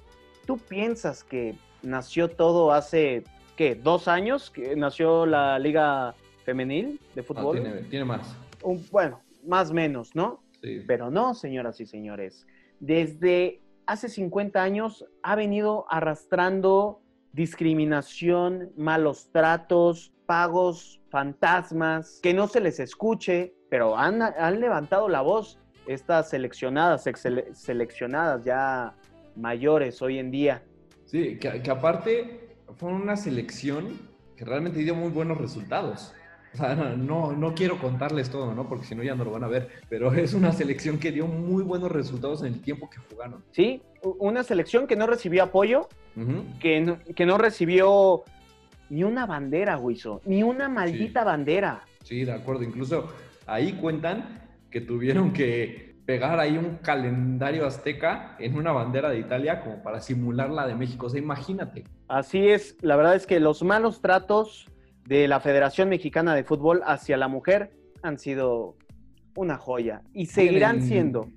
tú 0.46 0.58
piensas 0.58 1.22
que 1.24 1.54
nació 1.82 2.28
todo 2.28 2.72
hace, 2.72 3.24
¿qué? 3.56 3.74
¿Dos 3.74 4.08
años? 4.08 4.50
Que 4.50 4.74
nació 4.76 5.26
la 5.26 5.58
Liga 5.58 6.14
Femenil 6.44 7.00
de 7.14 7.20
Ah, 7.20 7.24
Fútbol. 7.24 7.60
tiene, 7.60 7.82
tiene 7.84 8.04
más. 8.04 8.36
Un- 8.62 8.84
bueno, 8.90 9.20
más 9.46 9.70
menos, 9.72 10.14
¿no? 10.16 10.42
Sí. 10.62 10.82
Pero 10.86 11.10
no, 11.10 11.34
señoras 11.34 11.80
y 11.80 11.86
señores. 11.86 12.46
Desde 12.80 13.60
hace 13.88 14.10
50 14.10 14.62
años 14.62 15.06
ha 15.22 15.34
venido 15.34 15.86
arrastrando 15.88 17.00
discriminación, 17.32 18.70
malos 18.76 19.30
tratos, 19.32 20.12
pagos, 20.26 21.00
fantasmas, 21.08 22.20
que 22.22 22.34
no 22.34 22.48
se 22.48 22.60
les 22.60 22.80
escuche, 22.80 23.54
pero 23.70 23.96
han, 23.96 24.20
levantado 24.60 25.08
la 25.08 25.22
voz 25.22 25.58
estas 25.86 26.28
seleccionadas, 26.28 27.04
seleccionadas 27.54 28.44
ya 28.44 28.94
mayores 29.36 30.02
hoy 30.02 30.18
en 30.18 30.30
día. 30.30 30.62
Sí, 31.06 31.38
que, 31.38 31.62
que 31.62 31.70
aparte 31.70 32.58
fue 32.76 32.92
una 32.92 33.16
selección 33.16 33.98
que 34.36 34.44
realmente 34.44 34.80
dio 34.80 34.94
muy 34.94 35.08
buenos 35.10 35.38
resultados. 35.38 36.12
O 36.54 36.56
sea, 36.56 36.74
no, 36.74 37.32
no 37.32 37.54
quiero 37.54 37.78
contarles 37.78 38.30
todo, 38.30 38.54
¿no? 38.54 38.68
Porque 38.68 38.86
si 38.86 38.94
no 38.94 39.02
ya 39.02 39.14
no 39.14 39.24
lo 39.24 39.32
van 39.32 39.44
a 39.44 39.48
ver. 39.48 39.68
Pero 39.88 40.12
es 40.14 40.34
una 40.34 40.52
selección 40.52 40.98
que 40.98 41.12
dio 41.12 41.26
muy 41.26 41.62
buenos 41.62 41.90
resultados 41.90 42.42
en 42.42 42.54
el 42.54 42.60
tiempo 42.60 42.88
que 42.88 42.98
jugaron. 43.10 43.44
¿Sí? 43.52 43.82
Una 44.02 44.42
selección 44.42 44.86
que 44.86 44.96
no 44.96 45.06
recibió 45.06 45.42
apoyo, 45.44 45.88
que 46.60 46.80
no, 46.80 46.98
que 47.14 47.26
no 47.26 47.38
recibió 47.38 48.24
ni 48.90 49.04
una 49.04 49.26
bandera, 49.26 49.78
Huizo, 49.78 50.20
ni 50.24 50.42
una 50.42 50.68
maldita 50.68 51.24
bandera. 51.24 51.82
Sí, 52.02 52.24
de 52.24 52.32
acuerdo. 52.32 52.62
Incluso 52.62 53.08
ahí 53.46 53.74
cuentan 53.74 54.40
que 54.70 54.80
tuvieron 54.80 55.32
que 55.32 55.88
pegar 56.08 56.40
ahí 56.40 56.56
un 56.56 56.76
calendario 56.76 57.66
azteca 57.66 58.34
en 58.38 58.56
una 58.56 58.72
bandera 58.72 59.10
de 59.10 59.18
Italia 59.18 59.60
como 59.60 59.82
para 59.82 60.00
simular 60.00 60.48
la 60.48 60.66
de 60.66 60.74
México. 60.74 61.06
O 61.06 61.10
sea, 61.10 61.20
imagínate. 61.20 61.84
Así 62.08 62.48
es, 62.48 62.76
la 62.80 62.96
verdad 62.96 63.14
es 63.14 63.26
que 63.26 63.40
los 63.40 63.62
malos 63.62 64.00
tratos 64.00 64.66
de 65.08 65.26
la 65.26 65.40
Federación 65.40 65.88
Mexicana 65.88 66.34
de 66.34 66.44
Fútbol 66.44 66.82
hacia 66.84 67.16
la 67.16 67.28
mujer 67.28 67.70
han 68.02 68.18
sido 68.18 68.76
una 69.34 69.56
joya 69.56 70.02
y 70.12 70.26
seguirán 70.26 70.76
Vienen- 70.80 70.88
siendo. 70.88 71.28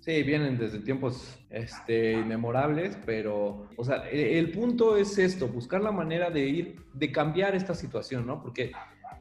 Sí, 0.00 0.22
vienen 0.22 0.58
desde 0.58 0.78
tiempos 0.80 1.38
este, 1.50 2.14
inmemorables, 2.14 2.98
pero, 3.04 3.68
o 3.76 3.84
sea, 3.84 4.08
e- 4.10 4.38
el, 4.38 4.50
punto 4.50 4.96
es 4.96 5.16
esto, 5.18 5.46
buscar 5.46 5.82
la 5.82 5.92
manera 5.92 6.30
de 6.30 6.40
ir, 6.40 6.76
de 6.94 7.12
cambiar 7.12 7.54
esta 7.54 7.74
situación, 7.74 8.26
¿no? 8.26 8.42
Porque, 8.42 8.72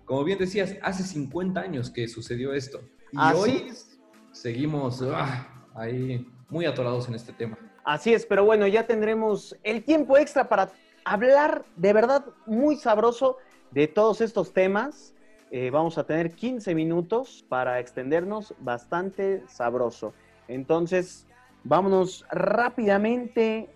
como 0.06 0.24
bien 0.24 0.40
decías, 0.40 0.78
hace 0.82 1.04
50 1.04 1.60
años 1.60 1.92
que 1.92 2.08
sucedió 2.08 2.54
esto. 2.54 2.80
Y 3.12 3.18
Así 3.20 3.38
hoy 3.38 3.68
es. 3.70 4.00
seguimos 4.32 5.04
ah, 5.04 5.66
ahí 5.76 6.26
muy 6.50 6.66
atorados 6.66 7.10
en 7.10 7.16
este 7.16 7.34
tema. 7.34 7.60
Así 7.84 8.14
es, 8.14 8.26
pero 8.26 8.46
bueno, 8.46 8.66
ya 8.68 8.88
tendremos 8.88 9.56
el 9.64 9.84
tiempo 9.84 10.18
extra 10.18 10.48
para 10.48 10.72
hablar 11.04 11.66
de 11.76 11.94
verdad 11.94 12.26
muy 12.48 12.78
sabroso 12.78 13.38
de 13.72 13.88
todos 13.88 14.22
estos 14.22 14.54
temas. 14.54 15.16
Eh, 15.50 15.70
vamos 15.70 15.98
a 15.98 16.06
tener 16.06 16.32
15 16.32 16.74
minutos 16.76 17.44
para 17.50 17.80
extendernos 17.80 18.54
bastante 18.60 19.44
sabroso. 19.48 20.14
Entonces, 20.48 21.28
vámonos 21.64 22.26
rápidamente 22.32 23.70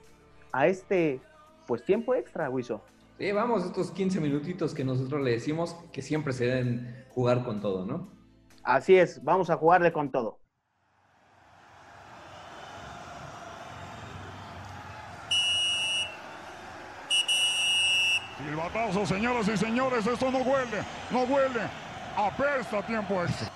a 0.52 0.68
este, 0.68 1.20
pues, 1.68 1.84
tiempo 1.84 2.16
extra, 2.16 2.50
Wiso. 2.50 2.82
Sí, 3.18 3.32
vamos, 3.32 3.66
estos 3.66 3.92
15 3.92 4.20
minutitos 4.22 4.74
que 4.74 4.84
nosotros 4.84 5.22
le 5.22 5.32
decimos 5.32 5.76
que 5.92 6.02
siempre 6.02 6.34
se 6.34 6.46
deben 6.46 7.06
jugar 7.10 7.44
con 7.44 7.62
todo, 7.62 7.86
¿no? 7.86 8.10
Así 8.64 8.96
es, 8.96 9.24
vamos 9.24 9.50
a 9.50 9.58
jugarle 9.58 9.92
con 9.94 10.12
todo. 10.12 10.40
Silbatazo, 18.46 19.06
señoras 19.06 19.48
y 19.48 19.58
señores, 19.58 20.06
esto 20.06 20.30
no 20.32 20.38
huele, 20.40 20.84
no 21.12 21.24
huele. 21.24 21.62
Apesta 22.16 22.82
tiempo 22.86 23.22
extra. 23.24 23.50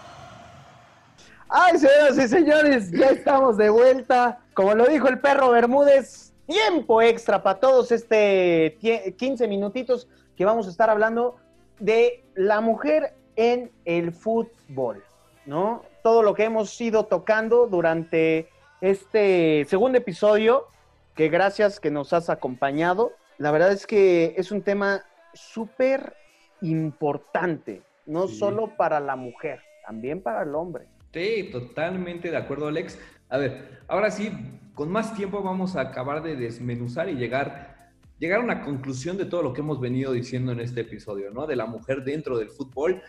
Ay, 1.48 1.78
señoras 1.78 2.18
y 2.18 2.28
señores, 2.28 2.92
ya 2.92 3.08
estamos 3.08 3.58
de 3.58 3.70
vuelta. 3.70 4.40
Como 4.54 4.74
lo 4.76 4.86
dijo 4.86 5.08
el 5.08 5.20
perro 5.20 5.52
Bermúdez, 5.52 6.34
tiempo 6.48 7.02
extra 7.02 7.42
para 7.44 7.60
todos 7.60 7.92
este 7.92 8.78
tie- 8.82 9.16
15 9.16 9.48
minutitos 9.48 10.08
que 10.36 10.46
vamos 10.46 10.68
a 10.68 10.70
estar 10.72 10.90
hablando 10.90 11.38
de 11.80 12.24
la 12.36 12.60
mujer 12.62 13.14
en 13.36 13.72
el 13.86 14.12
fútbol, 14.12 15.04
¿no? 15.46 15.84
Todo 16.04 16.24
lo 16.24 16.34
que 16.34 16.44
hemos 16.46 16.80
ido 16.82 17.06
tocando 17.06 17.68
durante 17.68 18.50
este 18.82 19.66
segundo 19.70 19.98
episodio, 19.98 20.68
que 21.16 21.30
gracias 21.30 21.80
que 21.80 21.92
nos 21.92 22.12
has 22.14 22.30
acompañado. 22.30 23.12
La 23.40 23.52
verdad 23.52 23.72
es 23.72 23.88
que 23.88 24.34
es 24.38 24.52
un 24.52 24.62
tema 24.62 25.02
súper 25.34 26.14
importante, 26.62 27.82
no 28.06 28.28
Sí. 28.28 28.36
solo 28.38 28.76
para 28.76 29.00
la 29.00 29.16
mujer, 29.16 29.62
también 29.86 30.22
para 30.22 30.44
el 30.44 30.54
hombre. 30.54 30.88
Sí, 31.14 31.50
totalmente 31.52 32.30
de 32.32 32.38
acuerdo, 32.38 32.68
Alex. 32.68 33.00
A 33.30 33.38
ver, 33.38 33.80
ahora 33.88 34.12
sí, 34.12 34.30
con 34.74 34.92
más 34.92 35.16
tiempo 35.16 35.42
vamos 35.42 35.78
a 35.78 35.82
acabar 35.82 36.22
de 36.22 36.36
desmenuzar 36.36 37.08
y 37.10 37.14
llegar, 37.16 37.92
llegar 38.20 38.42
a 38.42 38.44
una 38.44 38.62
conclusión 38.62 39.18
de 39.18 39.24
todo 39.26 39.42
lo 39.42 39.54
que 39.54 39.62
hemos 39.62 39.80
venido 39.80 40.12
diciendo 40.12 40.52
en 40.52 40.60
este 40.60 40.82
episodio, 40.82 41.32
¿no? 41.32 41.48
De 41.48 41.56
la 41.56 41.66
mujer 41.66 42.04
dentro 42.04 42.38
del 42.38 42.50
fútbol, 42.50 43.02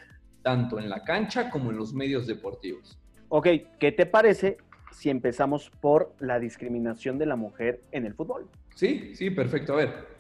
tanto 0.42 0.78
en 0.78 0.88
la 0.88 1.02
cancha 1.02 1.50
como 1.50 1.70
en 1.70 1.76
los 1.76 1.92
medios 1.92 2.28
deportivos. 2.28 2.98
Ok, 3.30 3.48
¿qué 3.80 3.90
te 3.90 4.06
parece 4.06 4.58
si 4.92 5.10
empezamos 5.10 5.70
por 5.80 6.14
la 6.20 6.38
discriminación 6.38 7.18
de 7.18 7.26
la 7.26 7.34
mujer 7.36 7.80
en 7.90 8.06
el 8.06 8.14
fútbol? 8.14 8.48
Sí, 8.76 9.12
sí, 9.16 9.30
perfecto. 9.30 9.72
A 9.74 9.76
ver, 9.76 10.19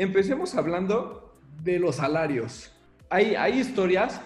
empecemos 0.00 0.54
hablando 0.54 1.38
de 1.62 1.78
los 1.78 1.96
salarios. 1.96 2.72
Hay, 3.10 3.34
hay 3.34 3.58
historias, 3.60 4.22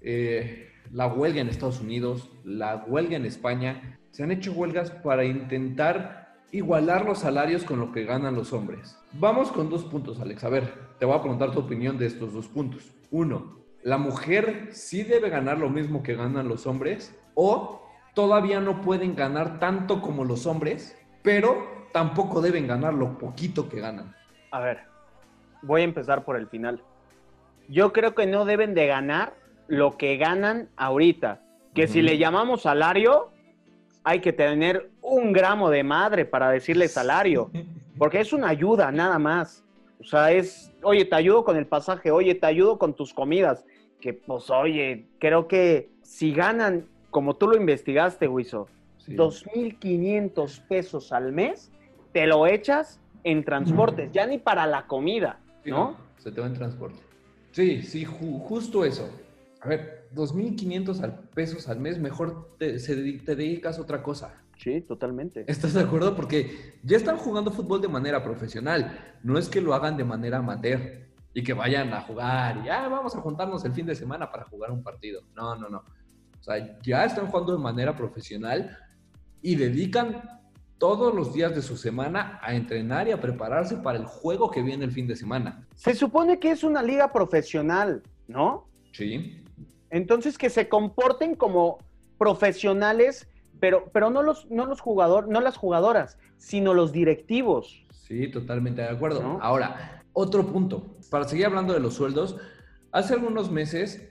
eh, 0.00 0.70
la 0.90 1.08
huelga 1.08 1.42
en 1.42 1.48
Estados 1.48 1.80
Unidos, 1.80 2.30
la 2.42 2.76
huelga 2.86 3.16
en 3.16 3.26
España, 3.26 3.98
se 4.12 4.22
han 4.22 4.30
hecho 4.30 4.52
huelgas 4.52 4.90
para 4.90 5.24
intentar 5.24 6.36
igualar 6.52 7.04
los 7.04 7.18
salarios 7.18 7.64
con 7.64 7.80
lo 7.80 7.92
que 7.92 8.04
ganan 8.04 8.34
los 8.34 8.54
hombres. 8.54 8.98
Vamos 9.12 9.52
con 9.52 9.68
dos 9.68 9.84
puntos, 9.84 10.20
Alex. 10.20 10.42
A 10.44 10.48
ver, 10.48 10.72
te 10.98 11.04
voy 11.04 11.16
a 11.16 11.20
preguntar 11.20 11.50
tu 11.50 11.58
opinión 11.58 11.98
de 11.98 12.06
estos 12.06 12.32
dos 12.32 12.48
puntos. 12.48 12.90
Uno, 13.10 13.58
¿la 13.82 13.98
mujer 13.98 14.68
sí 14.72 15.02
debe 15.02 15.28
ganar 15.28 15.58
lo 15.58 15.68
mismo 15.68 16.02
que 16.02 16.14
ganan 16.14 16.48
los 16.48 16.66
hombres? 16.66 17.14
¿O 17.34 17.82
todavía 18.14 18.60
no 18.60 18.80
pueden 18.80 19.14
ganar 19.16 19.58
tanto 19.58 20.00
como 20.00 20.24
los 20.24 20.46
hombres, 20.46 20.96
pero 21.22 21.88
tampoco 21.92 22.40
deben 22.40 22.66
ganar 22.66 22.94
lo 22.94 23.18
poquito 23.18 23.68
que 23.68 23.80
ganan? 23.80 24.14
A 24.50 24.60
ver, 24.60 24.93
voy 25.64 25.80
a 25.80 25.84
empezar 25.84 26.24
por 26.24 26.36
el 26.36 26.46
final. 26.46 26.82
Yo 27.68 27.92
creo 27.92 28.14
que 28.14 28.26
no 28.26 28.44
deben 28.44 28.74
de 28.74 28.86
ganar 28.86 29.34
lo 29.66 29.96
que 29.96 30.16
ganan 30.16 30.68
ahorita. 30.76 31.40
Que 31.74 31.88
si 31.88 32.02
le 32.02 32.18
llamamos 32.18 32.62
salario, 32.62 33.30
hay 34.04 34.20
que 34.20 34.32
tener 34.32 34.90
un 35.00 35.32
gramo 35.32 35.70
de 35.70 35.82
madre 35.82 36.24
para 36.24 36.50
decirle 36.50 36.88
salario. 36.88 37.50
Porque 37.98 38.20
es 38.20 38.32
una 38.32 38.48
ayuda, 38.48 38.92
nada 38.92 39.18
más. 39.18 39.64
O 40.00 40.04
sea, 40.04 40.30
es, 40.32 40.72
oye, 40.82 41.04
te 41.04 41.14
ayudo 41.14 41.44
con 41.44 41.56
el 41.56 41.66
pasaje, 41.66 42.10
oye, 42.10 42.34
te 42.34 42.46
ayudo 42.46 42.78
con 42.78 42.94
tus 42.94 43.14
comidas. 43.14 43.64
Que 44.00 44.12
pues, 44.12 44.50
oye, 44.50 45.06
creo 45.18 45.48
que 45.48 45.90
si 46.02 46.32
ganan, 46.32 46.86
como 47.10 47.36
tú 47.36 47.48
lo 47.48 47.56
investigaste, 47.56 48.28
Wiso, 48.28 48.68
2.500 49.08 50.66
pesos 50.66 51.12
al 51.12 51.32
mes, 51.32 51.72
te 52.12 52.26
lo 52.26 52.46
echas 52.46 53.00
en 53.22 53.44
transportes, 53.44 54.12
ya 54.12 54.26
ni 54.26 54.38
para 54.38 54.66
la 54.66 54.86
comida, 54.86 55.38
Sí, 55.38 55.43
¿no? 55.66 55.96
Se 56.18 56.30
te 56.32 56.40
va 56.40 56.46
en 56.46 56.54
transporte. 56.54 57.00
Sí, 57.52 57.82
sí, 57.82 58.04
ju- 58.04 58.40
justo 58.40 58.84
eso. 58.84 59.08
A 59.60 59.68
ver, 59.68 60.08
2.500 60.14 61.00
al- 61.02 61.20
pesos 61.30 61.68
al 61.68 61.80
mes, 61.80 61.98
mejor 61.98 62.56
te, 62.58 62.78
se 62.78 62.94
te 62.94 63.36
dedicas 63.36 63.78
a 63.78 63.82
otra 63.82 64.02
cosa. 64.02 64.40
Sí, 64.58 64.80
totalmente. 64.82 65.44
¿Estás 65.48 65.74
de 65.74 65.80
acuerdo? 65.80 66.14
Porque 66.14 66.78
ya 66.82 66.96
están 66.96 67.16
jugando 67.16 67.50
fútbol 67.50 67.80
de 67.80 67.88
manera 67.88 68.22
profesional. 68.22 69.16
No 69.22 69.38
es 69.38 69.48
que 69.48 69.60
lo 69.60 69.74
hagan 69.74 69.96
de 69.96 70.04
manera 70.04 70.38
amateur 70.38 71.08
y 71.32 71.42
que 71.42 71.52
vayan 71.52 71.92
a 71.92 72.00
jugar 72.02 72.62
y 72.64 72.68
ah, 72.68 72.86
vamos 72.88 73.16
a 73.16 73.20
juntarnos 73.20 73.64
el 73.64 73.72
fin 73.72 73.86
de 73.86 73.96
semana 73.96 74.30
para 74.30 74.44
jugar 74.44 74.70
un 74.70 74.82
partido. 74.82 75.22
No, 75.34 75.56
no, 75.56 75.68
no. 75.68 75.78
O 75.78 76.42
sea, 76.42 76.78
ya 76.82 77.04
están 77.04 77.26
jugando 77.26 77.56
de 77.56 77.62
manera 77.62 77.96
profesional 77.96 78.76
y 79.42 79.56
dedican 79.56 80.22
todos 80.84 81.14
los 81.14 81.32
días 81.32 81.54
de 81.54 81.62
su 81.62 81.78
semana 81.78 82.38
a 82.42 82.54
entrenar 82.54 83.08
y 83.08 83.12
a 83.12 83.18
prepararse 83.18 83.78
para 83.78 83.96
el 83.96 84.04
juego 84.04 84.50
que 84.50 84.60
viene 84.60 84.84
el 84.84 84.92
fin 84.92 85.06
de 85.06 85.16
semana. 85.16 85.66
Se 85.76 85.94
supone 85.94 86.38
que 86.38 86.50
es 86.50 86.62
una 86.62 86.82
liga 86.82 87.10
profesional, 87.10 88.02
¿no? 88.28 88.66
Sí. 88.92 89.42
Entonces 89.88 90.36
que 90.36 90.50
se 90.50 90.68
comporten 90.68 91.36
como 91.36 91.78
profesionales, 92.18 93.26
pero, 93.60 93.88
pero 93.94 94.10
no 94.10 94.22
los, 94.22 94.50
no 94.50 94.66
los 94.66 94.82
jugadores, 94.82 95.30
no 95.30 95.40
las 95.40 95.56
jugadoras, 95.56 96.18
sino 96.36 96.74
los 96.74 96.92
directivos. 96.92 97.82
Sí, 97.90 98.28
totalmente 98.28 98.82
de 98.82 98.88
acuerdo. 98.88 99.22
¿No? 99.22 99.38
Ahora, 99.40 100.02
otro 100.12 100.46
punto. 100.46 100.98
Para 101.10 101.26
seguir 101.26 101.46
hablando 101.46 101.72
de 101.72 101.80
los 101.80 101.94
sueldos, 101.94 102.36
hace 102.92 103.14
algunos 103.14 103.50
meses 103.50 104.06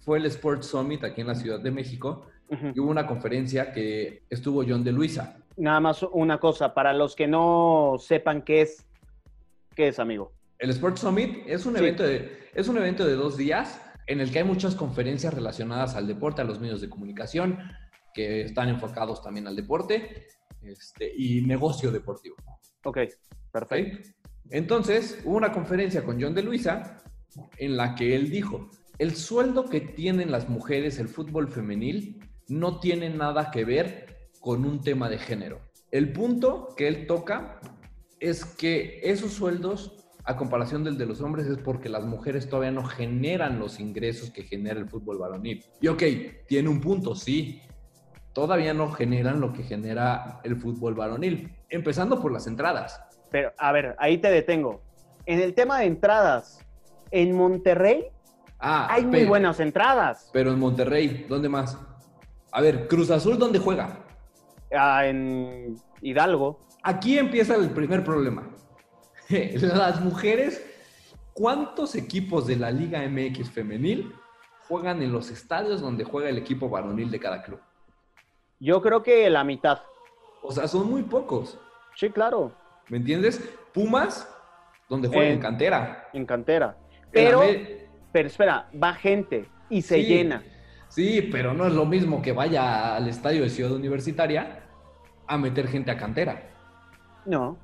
fue 0.00 0.18
el 0.18 0.26
Sports 0.26 0.66
Summit 0.66 1.04
aquí 1.04 1.20
en 1.20 1.28
la 1.28 1.36
Ciudad 1.36 1.60
de 1.60 1.70
México 1.70 2.26
y 2.74 2.80
hubo 2.80 2.90
una 2.90 3.06
conferencia 3.06 3.70
que 3.72 4.24
estuvo 4.28 4.64
John 4.66 4.82
de 4.82 4.90
Luisa. 4.90 5.36
Nada 5.56 5.80
más 5.80 6.02
una 6.02 6.38
cosa, 6.38 6.74
para 6.74 6.92
los 6.92 7.16
que 7.16 7.26
no 7.26 7.96
sepan 7.98 8.42
qué 8.42 8.62
es, 8.62 8.86
qué 9.74 9.88
es, 9.88 9.98
amigo. 9.98 10.32
El 10.58 10.70
Sports 10.70 11.00
Summit 11.00 11.44
es 11.46 11.66
un, 11.66 11.74
Sí. 11.74 11.82
evento 11.82 12.02
de, 12.02 12.48
es 12.54 12.68
un 12.68 12.76
evento 12.78 13.06
de 13.06 13.14
dos 13.14 13.36
días 13.36 13.80
en 14.06 14.20
el 14.20 14.30
que 14.30 14.38
hay 14.38 14.44
muchas 14.44 14.74
conferencias 14.74 15.34
relacionadas 15.34 15.96
al 15.96 16.06
deporte, 16.06 16.42
a 16.42 16.44
los 16.44 16.60
medios 16.60 16.80
de 16.80 16.88
comunicación, 16.88 17.58
que 18.14 18.42
están 18.42 18.68
enfocados 18.68 19.22
también 19.22 19.46
al 19.46 19.56
deporte 19.56 20.26
este, 20.62 21.12
y 21.16 21.42
negocio 21.42 21.90
deportivo. 21.90 22.36
Ok, 22.84 22.98
perfecto. 23.52 24.08
Entonces, 24.50 25.20
hubo 25.24 25.36
una 25.36 25.52
conferencia 25.52 26.04
con 26.04 26.20
John 26.20 26.34
de 26.34 26.42
Luisa 26.42 27.02
en 27.58 27.76
la 27.76 27.94
que 27.94 28.14
él 28.14 28.30
dijo, 28.30 28.70
el 28.98 29.14
sueldo 29.14 29.64
que 29.64 29.80
tienen 29.80 30.30
las 30.30 30.48
mujeres, 30.48 30.98
el 30.98 31.08
fútbol 31.08 31.48
femenil, 31.48 32.20
no 32.48 32.80
tiene 32.80 33.10
nada 33.10 33.50
que 33.50 33.64
ver 33.64 34.15
con 34.46 34.64
un 34.64 34.80
tema 34.80 35.08
de 35.08 35.18
género. 35.18 35.58
El 35.90 36.12
punto 36.12 36.68
que 36.76 36.86
él 36.86 37.08
toca 37.08 37.58
es 38.20 38.44
que 38.44 39.00
esos 39.02 39.32
sueldos, 39.32 40.06
a 40.22 40.36
comparación 40.36 40.84
del 40.84 40.96
de 40.96 41.04
los 41.04 41.20
hombres, 41.20 41.48
es 41.48 41.58
porque 41.58 41.88
las 41.88 42.04
mujeres 42.04 42.48
todavía 42.48 42.70
no 42.70 42.84
generan 42.84 43.58
los 43.58 43.80
ingresos 43.80 44.30
que 44.30 44.44
genera 44.44 44.78
el 44.78 44.88
fútbol 44.88 45.18
varonil. 45.18 45.64
Y 45.80 45.88
ok, 45.88 46.00
tiene 46.46 46.68
un 46.68 46.80
punto, 46.80 47.16
sí. 47.16 47.60
Todavía 48.34 48.72
no 48.72 48.92
generan 48.92 49.40
lo 49.40 49.52
que 49.52 49.64
genera 49.64 50.38
el 50.44 50.54
fútbol 50.54 50.94
varonil. 50.94 51.52
Empezando 51.68 52.22
por 52.22 52.30
las 52.30 52.46
entradas. 52.46 53.02
Pero, 53.32 53.50
a 53.58 53.72
ver, 53.72 53.96
ahí 53.98 54.18
te 54.18 54.30
detengo. 54.30 54.80
En 55.26 55.40
el 55.40 55.54
tema 55.54 55.80
de 55.80 55.86
entradas, 55.86 56.60
en 57.10 57.32
Monterrey 57.34 58.04
Ah, 58.60 58.86
hay 58.92 59.02
muy 59.02 59.12
pero- 59.16 59.28
buenas 59.28 59.58
entradas. 59.58 60.30
Pero 60.32 60.52
en 60.52 60.60
Monterrey, 60.60 61.26
¿dónde 61.28 61.48
más? 61.48 61.76
A 62.52 62.60
ver, 62.60 62.86
Cruz 62.86 63.10
Azul, 63.10 63.38
¿dónde 63.40 63.58
juega? 63.58 64.04
Ah, 64.72 65.06
en 65.06 65.76
Hidalgo. 66.00 66.60
Aquí 66.82 67.18
empieza 67.18 67.54
el 67.56 67.70
primer 67.70 68.04
problema. 68.04 68.48
Las 69.28 70.00
mujeres, 70.00 70.64
¿cuántos 71.32 71.94
equipos 71.94 72.46
de 72.46 72.56
la 72.56 72.70
Liga 72.70 73.00
MX 73.08 73.50
femenil 73.50 74.12
juegan 74.68 75.02
en 75.02 75.12
los 75.12 75.30
estadios 75.30 75.80
donde 75.80 76.04
juega 76.04 76.28
el 76.28 76.38
equipo 76.38 76.68
varonil 76.68 77.10
de 77.10 77.20
cada 77.20 77.42
club? 77.42 77.60
Yo 78.60 78.80
creo 78.80 79.02
que 79.02 79.28
la 79.30 79.44
mitad. 79.44 79.80
O 80.42 80.52
sea, 80.52 80.66
son 80.68 80.88
muy 80.90 81.02
pocos. 81.02 81.58
Sí, 81.94 82.10
claro. 82.10 82.52
¿Me 82.88 82.98
entiendes? 82.98 83.40
Pumas, 83.74 84.28
donde 84.88 85.08
juega 85.08 85.26
En- 85.26 85.34
en 85.34 85.40
cantera. 85.40 86.08
En 86.12 86.24
cantera. 86.26 86.76
Pero, 87.10 87.40
pero 88.12 88.28
espera, 88.28 88.68
va 88.82 88.94
gente 88.94 89.48
y 89.68 89.82
se 89.82 89.96
Sí. 89.96 90.02
llena. 90.06 90.42
Sí, 90.88 91.28
pero 91.30 91.52
no 91.52 91.66
es 91.66 91.72
lo 91.72 91.84
mismo 91.84 92.22
que 92.22 92.32
vaya 92.32 92.96
al 92.96 93.08
estadio 93.08 93.42
de 93.42 93.50
Ciudad 93.50 93.72
Universitaria 93.72 94.60
a 95.26 95.38
meter 95.38 95.68
gente 95.68 95.90
a 95.90 95.96
cantera. 95.96 96.50
No. 97.24 97.56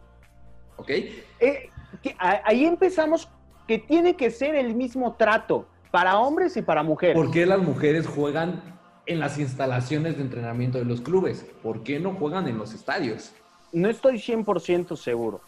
¿Ok? 0.76 0.90
Eh, 0.90 1.70
que 2.02 2.16
ahí 2.18 2.64
empezamos 2.64 3.28
que 3.66 3.78
tiene 3.78 4.16
que 4.16 4.30
ser 4.30 4.54
el 4.54 4.74
mismo 4.74 5.14
trato 5.14 5.66
para 5.90 6.18
hombres 6.18 6.56
y 6.56 6.62
para 6.62 6.82
mujeres. 6.82 7.16
¿Por 7.16 7.30
qué 7.30 7.46
las 7.46 7.60
mujeres 7.60 8.06
juegan 8.06 8.62
en 9.06 9.20
las 9.20 9.38
instalaciones 9.38 10.16
de 10.16 10.22
entrenamiento 10.22 10.78
de 10.78 10.84
los 10.84 11.00
clubes? 11.00 11.46
¿Por 11.62 11.82
qué 11.82 12.00
no 12.00 12.14
juegan 12.14 12.48
en 12.48 12.58
los 12.58 12.74
estadios? 12.74 13.32
No 13.72 13.88
estoy 13.88 14.16
100% 14.16 14.96
seguro, 14.96 15.40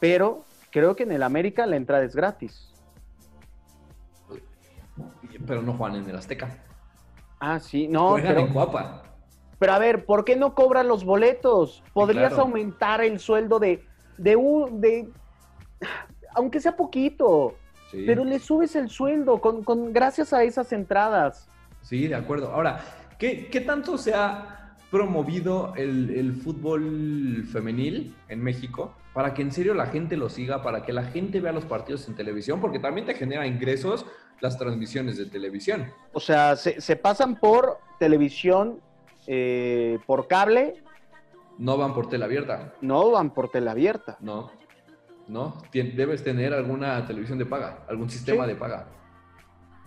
pero 0.00 0.44
creo 0.70 0.94
que 0.96 1.04
en 1.04 1.12
el 1.12 1.22
América 1.22 1.66
la 1.66 1.76
entrada 1.76 2.04
es 2.04 2.14
gratis. 2.14 2.73
Pero 5.46 5.62
no 5.62 5.74
juegan 5.74 6.02
en 6.02 6.08
el 6.10 6.16
Azteca. 6.16 6.58
Ah, 7.40 7.58
sí, 7.60 7.88
no, 7.88 8.10
juegan 8.10 8.34
pero, 8.34 8.46
en 8.46 8.52
Cuapa. 8.52 9.02
pero 9.58 9.72
a 9.72 9.78
ver, 9.78 10.06
¿por 10.06 10.24
qué 10.24 10.36
no 10.36 10.54
cobran 10.54 10.88
los 10.88 11.04
boletos? 11.04 11.82
Podrías 11.92 12.28
claro. 12.28 12.44
aumentar 12.44 13.02
el 13.02 13.18
sueldo 13.20 13.58
de, 13.58 13.84
de 14.16 14.36
un, 14.36 14.80
de, 14.80 15.08
aunque 16.34 16.60
sea 16.60 16.76
poquito, 16.76 17.54
Sí. 17.90 18.04
pero 18.06 18.24
le 18.24 18.38
subes 18.40 18.74
el 18.76 18.88
sueldo 18.88 19.40
con, 19.40 19.62
con, 19.62 19.92
gracias 19.92 20.32
a 20.32 20.42
esas 20.42 20.72
entradas. 20.72 21.46
Sí, 21.82 22.08
de 22.08 22.14
acuerdo. 22.16 22.50
Ahora, 22.52 22.80
¿qué, 23.18 23.48
qué 23.50 23.60
tanto 23.60 23.98
se 23.98 24.14
ha 24.14 24.74
promovido 24.90 25.74
el, 25.76 26.10
el 26.10 26.32
fútbol 26.34 27.44
femenil 27.52 28.14
en 28.28 28.42
México 28.42 28.92
para 29.14 29.32
que 29.32 29.40
en 29.42 29.52
serio 29.52 29.72
la 29.74 29.86
gente 29.86 30.16
lo 30.16 30.28
siga, 30.28 30.62
para 30.62 30.82
que 30.82 30.92
la 30.92 31.04
gente 31.04 31.40
vea 31.40 31.52
los 31.52 31.64
partidos 31.64 32.06
en 32.08 32.14
televisión? 32.16 32.60
Porque 32.60 32.78
también 32.80 33.06
te 33.06 33.14
genera 33.14 33.46
ingresos 33.46 34.04
las 34.40 34.58
transmisiones 34.58 35.16
de 35.16 35.26
televisión. 35.26 35.86
O 36.12 36.20
sea, 36.20 36.56
se, 36.56 36.80
se 36.80 36.96
pasan 36.96 37.36
por 37.36 37.78
televisión, 37.98 38.80
eh, 39.26 39.98
por 40.06 40.26
cable, 40.28 40.82
No 41.56 41.76
van 41.78 41.94
por 41.94 42.08
tela 42.08 42.24
abierta. 42.26 42.74
no 42.80 43.10
van 43.12 43.32
por 43.32 43.48
tele 43.50 43.70
abierta. 43.70 44.18
No. 44.20 44.50
No. 45.28 45.62
Tien- 45.72 45.94
debes 45.94 46.22
tener 46.24 46.52
alguna 46.52 47.06
televisión 47.06 47.38
de 47.38 47.46
paga, 47.46 47.84
algún 47.88 48.10
sistema 48.10 48.44
Sí. 48.44 48.50
de 48.50 48.56
paga. 48.56 48.88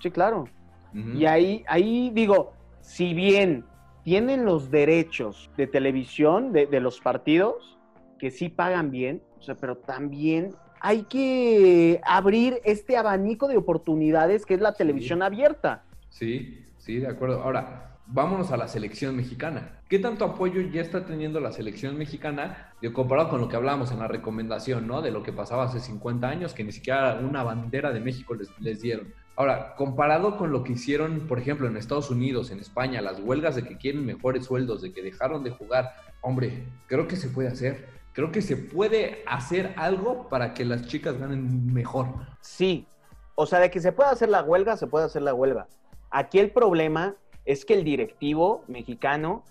Sí, 0.01 0.09
claro. 0.09 0.45
Y 0.93 1.25
ahí, 1.25 1.63
ahí 1.67 2.09
digo, 2.11 2.53
si 2.81 3.13
bien 3.13 3.65
tienen 4.03 4.45
los 4.45 4.71
derechos 4.71 5.51
de 5.57 5.67
televisión 5.67 6.53
de, 6.53 6.65
de 6.65 6.79
los 6.79 6.99
partidos, 7.01 7.76
que 8.17 8.31
sí 8.31 8.49
pagan 8.49 8.91
bien, 8.91 9.21
o 9.39 9.41
sea, 9.41 9.55
pero 9.55 9.77
también 9.77 10.55
hay 10.79 11.03
que 11.03 12.01
abrir 12.03 12.59
este 12.63 12.97
abanico 12.97 13.47
de 13.47 13.57
oportunidades 13.57 14.45
que 14.45 14.53
es 14.53 14.61
la 14.61 14.73
televisión 14.73 15.21
abierta. 15.23 15.83
Sí, 16.09 16.63
sí, 16.77 16.97
de 16.97 17.07
acuerdo. 17.07 17.41
Ahora, 17.41 17.97
vámonos 18.07 18.51
a 18.51 18.57
la 18.57 18.67
selección 18.67 19.15
mexicana. 19.15 19.81
¿Qué 19.89 19.99
tanto 19.99 20.25
apoyo 20.25 20.61
ya 20.61 20.81
está 20.81 21.05
teniendo 21.05 21.39
la 21.39 21.51
selección 21.51 21.97
mexicana 21.97 22.73
de 22.81 22.91
comparado 22.91 23.29
con 23.29 23.41
lo 23.41 23.49
que 23.49 23.55
hablábamos 23.55 23.91
en 23.91 23.99
la 23.99 24.07
recomendación, 24.07 24.87
¿no? 24.87 25.01
De 25.01 25.11
lo 25.11 25.23
que 25.23 25.33
pasaba 25.33 25.65
hace 25.65 25.79
50 25.79 26.27
años, 26.27 26.53
que 26.53 26.63
ni 26.63 26.71
siquiera 26.71 27.19
una 27.21 27.43
bandera 27.43 27.91
de 27.91 27.99
México 27.99 28.35
les, 28.35 28.49
les 28.59 28.81
dieron. 28.81 29.13
Ahora, 29.35 29.75
comparado 29.75 30.35
con 30.35 30.51
lo 30.51 30.63
que 30.63 30.73
hicieron, 30.73 31.27
por 31.27 31.37
ejemplo, 31.37 31.67
en 31.67 31.77
Estados 31.77 32.09
Unidos, 32.09 32.49
en 32.49 32.59
España, 32.59 33.01
las 33.01 33.19
huelgas 33.19 33.55
de 33.55 33.63
que 33.63 33.77
quieren 33.77 34.03
mejores 34.05 34.45
sueldos, 34.45 34.81
de 34.81 34.91
que 34.91 35.03
dejaron 35.03 35.43
de 35.43 35.51
jugar, 35.51 35.93
hombre, 36.21 36.65
creo 36.87 37.07
que 37.07 37.15
se 37.15 37.29
puede 37.29 37.49
hacer. 37.49 37.96
Creo 38.17 38.31
que 38.31 38.41
se 38.41 38.57
puede 38.57 39.23
hacer 39.27 39.75
algo 39.77 40.27
para 40.27 40.55
que 40.55 40.65
las 40.65 40.87
chicas 40.87 41.19
ganen 41.19 41.71
mejor. 41.71 42.07
Sí, 42.41 42.87
o 43.35 43.45
sea, 43.45 43.59
de 43.59 43.69
que 43.69 43.79
se 43.79 43.91
puede 43.91 44.09
hacer 44.09 44.29
la 44.29 44.41
huelga, 44.41 44.75
se 44.75 44.87
puede 44.87 45.05
hacer 45.05 45.21
la 45.21 45.35
huelga. 45.35 45.67
Aquí 46.09 46.39
el 46.39 46.49
problema 46.49 47.15
es 47.45 47.63
que 47.63 47.75
el 47.75 47.83
directivo 47.83 48.63
mexicano, 48.67 49.43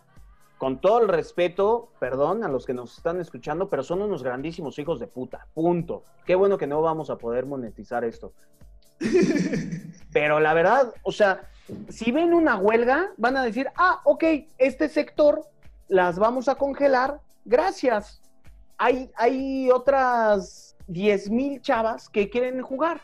con 0.58 0.80
todo 0.80 1.00
el 1.00 1.06
respeto, 1.06 1.92
perdón 2.00 2.42
a 2.42 2.48
los 2.48 2.66
que 2.66 2.74
nos 2.74 2.96
están 2.96 3.20
escuchando, 3.20 3.68
pero 3.68 3.84
son 3.84 4.02
unos 4.02 4.24
grandísimos 4.24 4.80
hijos 4.80 4.98
de 4.98 5.06
puta. 5.06 5.46
Punto. 5.54 6.02
Qué 6.24 6.34
bueno 6.34 6.58
que 6.58 6.66
no 6.66 6.82
vamos 6.82 7.08
a 7.08 7.18
poder 7.18 7.46
monetizar 7.46 8.02
esto. 8.02 8.32
Pero 10.12 10.40
la 10.40 10.54
verdad, 10.54 10.92
o 11.04 11.12
sea, 11.12 11.48
si 11.88 12.10
ven 12.10 12.34
una 12.34 12.56
huelga, 12.56 13.12
van 13.16 13.36
a 13.36 13.44
decir, 13.44 13.68
ah, 13.76 14.00
ok, 14.02 14.24
este 14.58 14.88
sector 14.88 15.42
las 15.86 16.18
vamos 16.18 16.48
a 16.48 16.56
congelar, 16.56 17.20
gracias. 17.44 18.22
Hay, 18.78 19.10
hay 19.16 19.70
otras 19.70 20.76
10 20.86 21.30
mil 21.30 21.60
chavas 21.60 22.08
que 22.08 22.28
quieren 22.28 22.60
jugar. 22.62 23.00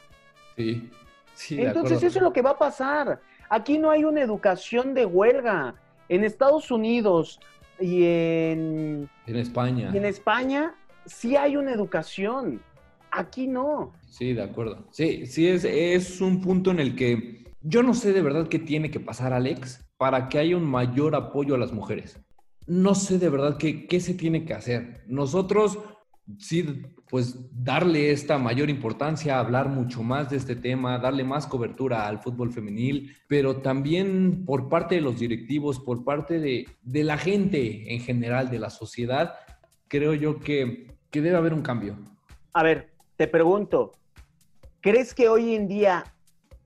Sí, 0.56 0.90
sí. 1.34 1.60
Entonces 1.60 2.02
eso 2.02 2.18
es 2.18 2.22
lo 2.22 2.32
que 2.32 2.42
va 2.42 2.50
a 2.50 2.58
pasar. 2.58 3.20
Aquí 3.48 3.78
no 3.78 3.90
hay 3.90 4.04
una 4.04 4.20
educación 4.22 4.94
de 4.94 5.06
huelga. 5.06 5.74
En 6.08 6.24
Estados 6.24 6.70
Unidos 6.70 7.40
y 7.80 8.04
en, 8.04 9.08
En 9.26 9.36
España. 9.36 9.90
y 9.94 9.96
en 9.96 10.04
España 10.04 10.74
sí 11.06 11.36
hay 11.36 11.56
una 11.56 11.72
educación. 11.72 12.60
Aquí 13.10 13.46
no. 13.46 13.92
Sí, 14.08 14.32
de 14.32 14.42
acuerdo. 14.42 14.86
Sí, 14.90 15.26
sí, 15.26 15.48
es, 15.48 15.64
es 15.64 16.20
un 16.20 16.40
punto 16.42 16.70
en 16.70 16.80
el 16.80 16.96
que 16.96 17.54
yo 17.62 17.82
no 17.82 17.94
sé 17.94 18.12
de 18.12 18.22
verdad 18.22 18.48
qué 18.48 18.58
tiene 18.58 18.90
que 18.90 19.00
pasar, 19.00 19.32
Alex, 19.32 19.86
para 19.96 20.28
que 20.28 20.38
haya 20.38 20.56
un 20.56 20.64
mayor 20.64 21.14
apoyo 21.14 21.54
a 21.54 21.58
las 21.58 21.72
mujeres. 21.72 22.18
No 22.66 22.94
sé 22.94 23.18
de 23.18 23.28
verdad 23.28 23.56
qué, 23.58 23.86
qué 23.86 24.00
se 24.00 24.14
tiene 24.14 24.44
que 24.44 24.54
hacer. 24.54 25.02
Nosotros, 25.06 25.78
sí, 26.38 26.82
pues 27.08 27.36
darle 27.52 28.10
esta 28.10 28.38
mayor 28.38 28.70
importancia, 28.70 29.38
hablar 29.38 29.68
mucho 29.68 30.02
más 30.02 30.30
de 30.30 30.36
este 30.38 30.56
tema, 30.56 30.98
darle 30.98 31.24
más 31.24 31.46
cobertura 31.46 32.06
al 32.06 32.20
fútbol 32.20 32.52
femenil, 32.52 33.14
pero 33.28 33.56
también 33.56 34.44
por 34.46 34.68
parte 34.68 34.94
de 34.94 35.02
los 35.02 35.18
directivos, 35.18 35.78
por 35.78 36.04
parte 36.04 36.40
de, 36.40 36.66
de 36.82 37.04
la 37.04 37.18
gente 37.18 37.92
en 37.92 38.00
general, 38.00 38.50
de 38.50 38.58
la 38.58 38.70
sociedad, 38.70 39.34
creo 39.88 40.14
yo 40.14 40.40
que, 40.40 40.96
que 41.10 41.20
debe 41.20 41.36
haber 41.36 41.52
un 41.52 41.60
cambio. 41.60 41.98
A 42.54 42.62
ver, 42.62 42.92
te 43.16 43.28
pregunto, 43.28 43.92
¿crees 44.80 45.12
que 45.14 45.28
hoy 45.28 45.54
en 45.54 45.68
día 45.68 46.04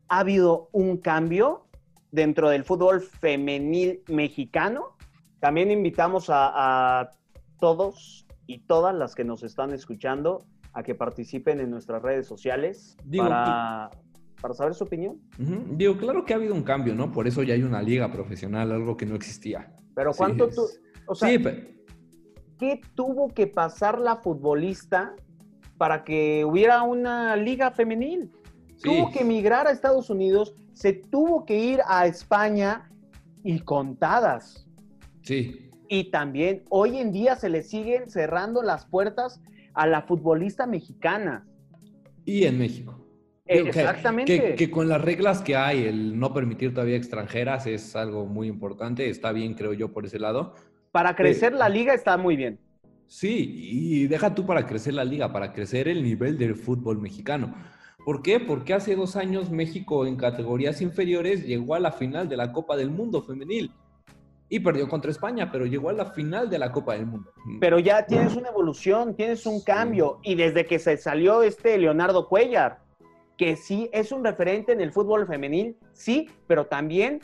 ha 0.09 0.19
habido 0.21 0.69
un 0.71 0.99
cambio 0.99 1.67
dentro 2.13 2.51
del 2.51 2.63
fútbol 2.63 3.01
femenil 3.01 4.03
mexicano? 4.09 4.96
También 5.41 5.71
invitamos 5.71 6.31
a, 6.31 7.01
a 7.01 7.11
todos 7.61 8.27
y 8.47 8.61
todas 8.61 8.95
las 8.95 9.15
que 9.15 9.25
nos 9.25 9.43
están 9.43 9.73
escuchando 9.73 10.47
a 10.73 10.83
que 10.83 10.95
participen 10.95 11.61
en 11.61 11.71
nuestras 11.71 12.03
redes 12.03 12.27
sociales 12.27 12.97
Digo, 13.05 13.25
para, 13.25 13.91
para 14.41 14.55
saber 14.55 14.75
su 14.75 14.85
opinión. 14.85 15.21
Digo, 15.39 15.97
claro 15.97 16.25
que 16.25 16.33
ha 16.35 16.37
habido 16.37 16.55
un 16.55 16.63
cambio, 16.63 16.95
¿no? 16.95 17.11
Por 17.13 17.27
eso 17.27 17.43
ya 17.43 17.55
hay 17.55 17.63
una 17.63 17.83
liga 17.83 18.11
profesional, 18.13 18.73
algo 18.73 18.97
que 18.97 19.07
no 19.07 19.15
existía. 19.15 19.73
Pero 19.95 20.13
Sí, 20.13 20.19
¿cuánto 20.19 20.49
es- 20.49 20.55
tú, 20.55 20.63
o 21.07 21.15
sea, 21.15 21.29
sí, 21.29 21.43
qué 22.59 22.81
tuvo 22.95 23.29
que 23.29 23.47
pasar 23.47 23.99
la 23.99 24.17
futbolista 24.17 25.15
para 25.79 26.05
que 26.05 26.45
hubiera 26.45 26.83
una 26.83 27.37
liga 27.37 27.71
femenil? 27.71 28.31
Sí. 28.77 28.91
Tuvo 28.91 29.11
que 29.11 29.21
emigrar 29.21 29.67
a 29.67 29.71
Estados 29.71 30.11
Unidos, 30.11 30.55
se 30.75 30.93
tuvo 30.93 31.47
que 31.47 31.59
ir 31.59 31.81
a 31.87 32.07
España 32.07 32.91
y 33.43 33.61
contadas. 33.61 34.66
Sí, 35.27 35.71
Y 35.89 36.11
también 36.11 36.63
hoy 36.71 36.99
en 36.99 37.13
día 37.13 37.37
se 37.37 37.49
le 37.49 37.63
siguen 37.63 38.09
cerrando 38.09 38.63
las 38.63 38.87
puertas 38.87 39.41
a 39.75 39.87
la 39.87 40.03
futbolista 40.03 40.67
mexicana. 40.67 41.47
y 42.25 42.45
en 42.45 42.59
México. 42.59 42.99
Eh, 43.49 43.59
Digo, 43.59 43.69
exactamente. 43.69 44.41
Que, 44.41 44.55
que 44.57 44.71
con 44.71 44.89
las 44.89 45.01
reglas 45.01 45.41
que 45.43 45.55
hay, 45.55 45.85
el 45.85 46.19
no 46.19 46.35
permitir 46.35 46.75
todavía 46.75 46.97
extranjeras 46.97 47.67
es 47.67 47.95
algo 47.95 48.27
muy 48.27 48.49
importante. 48.49 49.09
Está 49.09 49.31
bien, 49.31 49.55
creo 49.55 49.73
yo, 49.73 49.93
por 49.93 50.05
ese 50.05 50.19
lado. 50.19 50.55
Para 50.91 51.15
crecer 51.15 51.53
la 51.53 51.69
liga 51.69 51.95
está 51.95 52.17
muy 52.17 52.35
bien. 52.37 52.59
Sí, 53.07 53.55
y 53.71 54.07
deja 54.09 54.35
tú 54.35 54.45
para 54.45 54.67
crecer 54.67 54.95
la 54.95 55.05
liga, 55.05 55.33
para 55.33 55.53
crecer 55.53 55.87
el 55.87 56.03
nivel 56.03 56.37
del 56.39 56.57
fútbol 56.57 57.01
mexicano. 57.01 57.55
¿Por 58.05 58.23
qué? 58.23 58.41
Porque 58.41 58.75
hace 58.75 58.97
dos 58.97 59.15
años 59.15 59.51
México 59.51 60.07
en 60.07 60.17
categorías 60.17 60.81
inferiores 60.81 61.47
llegó 61.47 61.77
a 61.77 61.81
la 61.81 61.93
final 61.93 62.29
de 62.29 62.37
la 62.37 62.51
Copa 62.53 62.77
del 62.77 62.91
Mundo 62.91 63.23
femenil 63.23 63.71
y 64.49 64.61
perdió 64.61 64.89
contra 64.89 65.11
España, 65.11 65.51
pero 65.51 65.67
llegó 65.67 65.89
a 65.89 65.93
la 65.93 66.07
final 66.13 66.49
de 66.49 66.59
la 66.59 66.71
Copa 66.73 66.95
del 66.95 67.07
Mundo. 67.07 67.33
Pero 67.61 67.79
ya 67.79 68.07
tienes 68.07 68.37
una 68.37 68.49
evolución, 68.49 69.15
tienes 69.17 69.45
un 69.47 69.61
cambio. 69.63 70.19
Y 70.23 70.35
desde 70.37 70.67
que 70.67 70.79
se 70.79 70.97
salió 70.97 71.43
este 71.43 71.77
Leonardo 71.79 72.29
Cuellar, 72.29 72.79
que 73.37 73.57
sí 73.57 73.91
es 73.93 74.13
un 74.13 74.25
referente 74.25 74.73
en 74.73 74.81
el 74.81 74.93
fútbol 74.93 75.27
femenil, 75.27 75.77
sí, 75.93 76.31
pero 76.47 76.67
también 76.67 77.21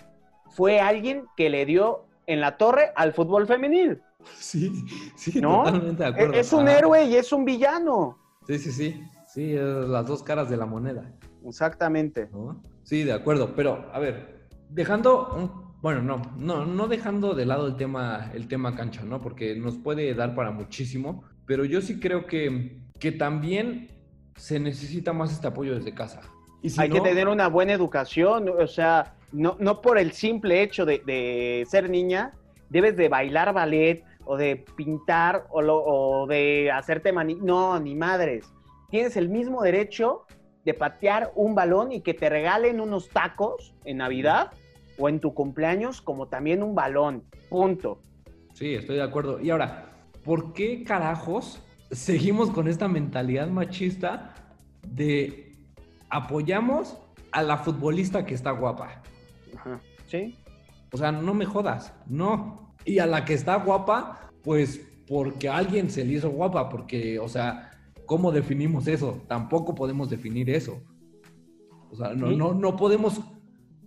fue 0.50 0.80
alguien 0.80 1.24
que 1.36 1.48
le 1.48 1.64
dio 1.64 2.06
en 2.26 2.40
la 2.40 2.56
torre 2.56 2.92
al 2.96 3.12
fútbol 3.12 3.46
femenil. 3.46 4.02
Sí, 4.36 4.72
sí, 5.16 5.40
¿No? 5.40 5.64
totalmente 5.64 6.02
de 6.02 6.08
acuerdo. 6.08 6.32
Es 6.34 6.52
un 6.52 6.68
héroe 6.68 7.04
y 7.04 7.16
es 7.16 7.32
un 7.32 7.44
villano. 7.44 8.18
Sí, 8.46 8.58
sí, 8.58 8.72
sí. 8.72 9.02
Sí, 9.28 9.54
es 9.54 9.62
las 9.62 10.06
dos 10.06 10.22
caras 10.22 10.50
de 10.50 10.56
la 10.58 10.66
moneda. 10.66 11.10
Exactamente. 11.46 12.28
¿no? 12.32 12.62
Sí, 12.82 13.02
de 13.02 13.12
acuerdo. 13.14 13.54
Pero, 13.56 13.88
a 13.92 13.98
ver, 13.98 14.46
dejando, 14.68 15.28
un- 15.34 15.71
bueno, 15.82 16.00
no, 16.00 16.22
no, 16.36 16.64
no 16.64 16.86
dejando 16.88 17.34
de 17.34 17.44
lado 17.44 17.66
el 17.66 17.76
tema, 17.76 18.30
el 18.34 18.46
tema 18.48 18.74
cancha, 18.76 19.02
¿no? 19.02 19.20
Porque 19.20 19.56
nos 19.56 19.76
puede 19.76 20.14
dar 20.14 20.34
para 20.34 20.52
muchísimo. 20.52 21.24
Pero 21.44 21.64
yo 21.64 21.80
sí 21.82 21.98
creo 21.98 22.24
que, 22.26 22.78
que 23.00 23.10
también 23.12 23.88
se 24.36 24.60
necesita 24.60 25.12
más 25.12 25.32
este 25.32 25.48
apoyo 25.48 25.74
desde 25.74 25.92
casa. 25.92 26.20
Y 26.62 26.70
si 26.70 26.80
Hay 26.80 26.88
que 26.88 27.00
tener 27.00 27.26
una 27.26 27.48
buena 27.48 27.72
educación, 27.72 28.48
o 28.48 28.66
sea, 28.68 29.16
no, 29.32 29.56
no 29.58 29.80
por 29.80 29.98
el 29.98 30.12
simple 30.12 30.62
hecho 30.62 30.86
de, 30.86 31.02
de 31.04 31.66
ser 31.68 31.90
niña, 31.90 32.32
debes 32.70 32.96
de 32.96 33.08
bailar 33.08 33.52
ballet 33.52 34.04
o 34.24 34.36
de 34.36 34.64
pintar 34.76 35.46
o, 35.50 35.60
lo- 35.60 35.82
o 35.84 36.26
de 36.28 36.70
hacerte 36.70 37.10
mani... 37.12 37.34
No, 37.34 37.80
ni 37.80 37.96
madres. 37.96 38.52
Tienes 38.88 39.16
el 39.16 39.28
mismo 39.28 39.62
derecho 39.62 40.26
de 40.64 40.74
patear 40.74 41.32
un 41.34 41.56
balón 41.56 41.90
y 41.90 42.02
que 42.02 42.14
te 42.14 42.28
regalen 42.28 42.80
unos 42.80 43.08
tacos 43.08 43.74
en 43.84 43.96
Navidad 43.96 44.52
o 44.98 45.08
en 45.08 45.20
tu 45.20 45.34
cumpleaños 45.34 46.00
como 46.02 46.28
también 46.28 46.62
un 46.62 46.74
balón. 46.74 47.24
Punto. 47.48 48.00
Sí, 48.54 48.74
estoy 48.74 48.96
de 48.96 49.02
acuerdo. 49.02 49.40
Y 49.40 49.50
ahora, 49.50 49.86
¿por 50.24 50.52
qué 50.52 50.84
carajos 50.84 51.62
seguimos 51.90 52.50
con 52.50 52.68
esta 52.68 52.88
mentalidad 52.88 53.48
machista 53.48 54.34
de 54.88 55.56
apoyamos 56.10 56.96
a 57.32 57.42
la 57.42 57.58
futbolista 57.58 58.24
que 58.26 58.34
está 58.34 58.50
guapa? 58.50 59.02
Ajá. 59.56 59.80
¿Sí? 60.06 60.36
O 60.92 60.96
sea, 60.96 61.10
no 61.12 61.32
me 61.34 61.46
jodas, 61.46 61.94
no. 62.06 62.74
Y 62.84 62.98
a 62.98 63.06
la 63.06 63.24
que 63.24 63.34
está 63.34 63.56
guapa, 63.56 64.30
pues 64.42 64.80
porque 65.08 65.48
a 65.48 65.56
alguien 65.56 65.90
se 65.90 66.04
le 66.04 66.14
hizo 66.14 66.30
guapa, 66.30 66.68
porque, 66.68 67.18
o 67.18 67.28
sea, 67.28 67.70
¿cómo 68.06 68.30
definimos 68.32 68.86
eso? 68.86 69.22
Tampoco 69.28 69.74
podemos 69.74 70.10
definir 70.10 70.50
eso. 70.50 70.82
O 71.90 71.96
sea, 71.96 72.14
no, 72.14 72.28
Sí. 72.28 72.36
no, 72.36 72.54
no 72.54 72.76
podemos 72.76 73.20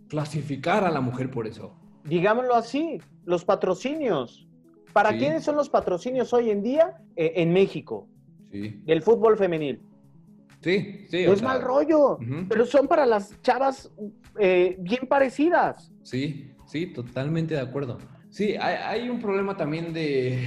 clasificar 0.08 0.84
a 0.84 0.92
la 0.92 1.02
mujer 1.02 1.30
por 1.32 1.48
eso. 1.48 1.76
Digámoslo 2.04 2.56
así, 2.56 3.00
los 3.26 3.44
patrocinios. 3.46 4.48
¿Para 4.94 5.12
Sí. 5.12 5.18
quiénes 5.20 5.44
son 5.44 5.56
los 5.56 5.70
patrocinios 5.70 6.32
hoy 6.34 6.50
en 6.52 6.62
día 6.64 6.98
Eh, 7.18 7.34
en 7.38 7.54
México? 7.54 8.08
Sí. 8.52 8.82
Del 8.86 9.02
fútbol 9.02 9.38
femenil. 9.38 9.82
Sí, 10.62 11.06
sí. 11.10 11.26
No 11.26 11.34
es 11.34 11.40
sea, 11.40 11.48
mal 11.48 11.62
rollo, 11.62 12.18
pero 12.50 12.66
son 12.66 12.88
para 12.88 13.06
las 13.06 13.40
chavas 13.42 13.92
eh, 14.40 14.76
bien 14.80 15.08
parecidas. 15.08 15.92
Sí, 16.04 16.52
sí, 16.66 16.88
totalmente 16.88 17.54
de 17.54 17.62
acuerdo. 17.62 17.98
Sí, 18.30 18.56
hay, 18.60 19.02
hay 19.02 19.10
un 19.10 19.20
problema 19.22 19.56
también 19.56 19.94
de, 19.94 20.44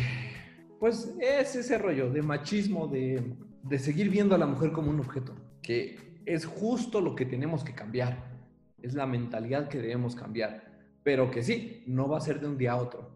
pues 0.79 1.15
es 1.21 1.57
ese 1.57 1.79
rollo 1.79 2.11
de 2.11 2.21
machismo, 2.23 2.87
de, 2.87 3.23
de 3.63 3.79
seguir 3.79 4.11
viendo 4.11 4.35
a 4.35 4.39
la 4.39 4.47
mujer 4.47 4.73
como 4.73 4.91
un 4.91 5.01
objeto, 5.01 5.35
que 5.63 5.97
es 6.27 6.45
justo 6.45 7.01
lo 7.01 7.15
que 7.15 7.25
tenemos 7.25 7.65
que 7.65 7.75
cambiar, 7.75 8.38
es 8.83 8.95
la 8.95 9.07
mentalidad 9.07 9.69
que 9.69 9.79
debemos 9.79 10.15
cambiar, 10.15 10.63
pero 11.03 11.31
que 11.31 11.43
sí, 11.43 11.83
no 11.87 12.09
va 12.09 12.19
a 12.19 12.21
ser 12.21 12.41
de 12.41 12.47
un 12.49 12.59
día 12.59 12.73
a 12.73 12.77
otro. 12.77 13.11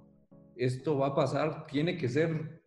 Esto 0.56 0.98
va 0.98 1.08
a 1.08 1.14
pasar, 1.14 1.66
tiene 1.66 1.96
que 1.96 2.08
ser 2.08 2.62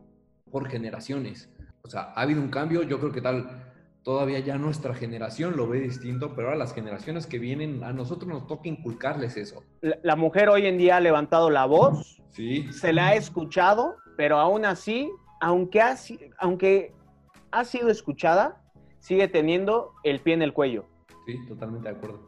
por 0.50 0.68
generaciones. 0.68 1.50
O 1.82 1.88
sea, 1.88 2.12
ha 2.14 2.22
habido 2.22 2.40
un 2.40 2.48
cambio, 2.48 2.82
yo 2.82 2.98
creo 2.98 3.12
que 3.12 3.20
tal, 3.20 3.62
todavía 4.02 4.38
ya 4.40 4.56
nuestra 4.58 4.94
generación 4.94 5.56
lo 5.56 5.68
ve 5.68 5.80
distinto, 5.80 6.34
pero 6.34 6.48
ahora 6.48 6.58
las 6.58 6.74
generaciones 6.74 7.26
que 7.26 7.38
vienen, 7.38 7.82
a 7.84 7.92
nosotros 7.92 8.28
nos 8.28 8.46
toca 8.46 8.68
inculcarles 8.68 9.36
eso. 9.36 9.62
La, 9.80 9.98
la 10.02 10.16
mujer 10.16 10.48
hoy 10.48 10.66
en 10.66 10.78
día 10.78 10.96
ha 10.96 11.00
levantado 11.00 11.50
la 11.50 11.64
voz, 11.66 12.20
Sí. 12.30 12.70
se 12.72 12.92
la 12.92 13.08
ha 13.08 13.14
escuchado, 13.14 13.96
pero 14.16 14.38
aún 14.38 14.64
así, 14.64 15.10
aunque 15.40 15.80
ha, 15.80 15.96
si- 15.96 16.18
aunque 16.38 16.92
ha 17.50 17.64
sido 17.64 17.88
escuchada, 17.88 18.62
sigue 18.98 19.28
teniendo 19.28 19.92
el 20.04 20.20
pie 20.20 20.34
en 20.34 20.42
el 20.42 20.52
cuello, 20.52 20.84
Sí, 21.26 21.38
totalmente 21.48 21.88
de 21.88 21.96
acuerdo. 21.96 22.20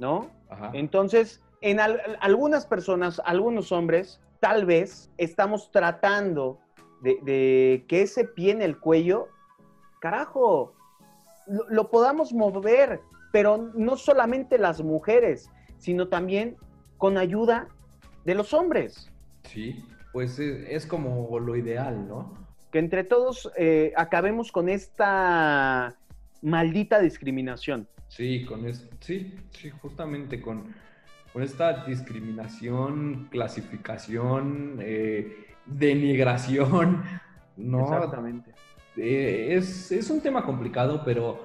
¿No? 0.00 0.30
Ajá. 0.48 0.70
Entonces, 0.74 1.40
en 1.60 1.78
al- 1.78 2.00
algunas 2.20 2.66
personas, 2.66 3.20
algunos 3.24 3.70
hombres, 3.70 4.20
tal 4.40 4.64
vez 4.66 5.10
estamos 5.18 5.70
tratando 5.70 6.58
de, 7.02 7.18
de 7.22 7.84
que 7.86 8.02
ese 8.02 8.24
pie 8.24 8.52
en 8.52 8.62
el 8.62 8.78
cuello, 8.80 9.28
carajo, 10.00 10.72
lo, 11.46 11.68
lo 11.68 11.90
podamos 11.90 12.32
mover, 12.32 13.00
pero 13.30 13.70
no 13.74 13.96
solamente 13.96 14.58
las 14.58 14.82
mujeres, 14.82 15.50
sino 15.78 16.08
también 16.08 16.56
con 16.98 17.16
ayuda 17.18 17.68
de 18.24 18.34
los 18.34 18.52
hombres. 18.54 19.10
Sí, 19.44 19.84
pues 20.12 20.38
es, 20.38 20.66
es 20.68 20.86
como 20.86 21.38
lo 21.38 21.56
ideal, 21.56 22.08
¿no? 22.08 22.34
Que 22.72 22.78
entre 22.78 23.04
todos 23.04 23.50
eh, 23.56 23.92
acabemos 23.96 24.52
con 24.52 24.68
esta 24.68 25.96
maldita 26.42 27.00
discriminación. 27.00 27.88
Sí, 28.10 28.44
con 28.44 28.66
es, 28.66 28.90
sí, 28.98 29.36
sí, 29.52 29.70
justamente 29.70 30.40
con, 30.40 30.74
con 31.32 31.44
esta 31.44 31.84
discriminación, 31.84 33.28
clasificación, 33.30 34.78
eh, 34.80 35.46
denigración, 35.64 37.04
¿no? 37.56 37.84
Exactamente. 37.84 38.52
Eh, 38.96 39.54
es, 39.56 39.92
es 39.92 40.10
un 40.10 40.20
tema 40.20 40.44
complicado, 40.44 41.02
pero, 41.04 41.40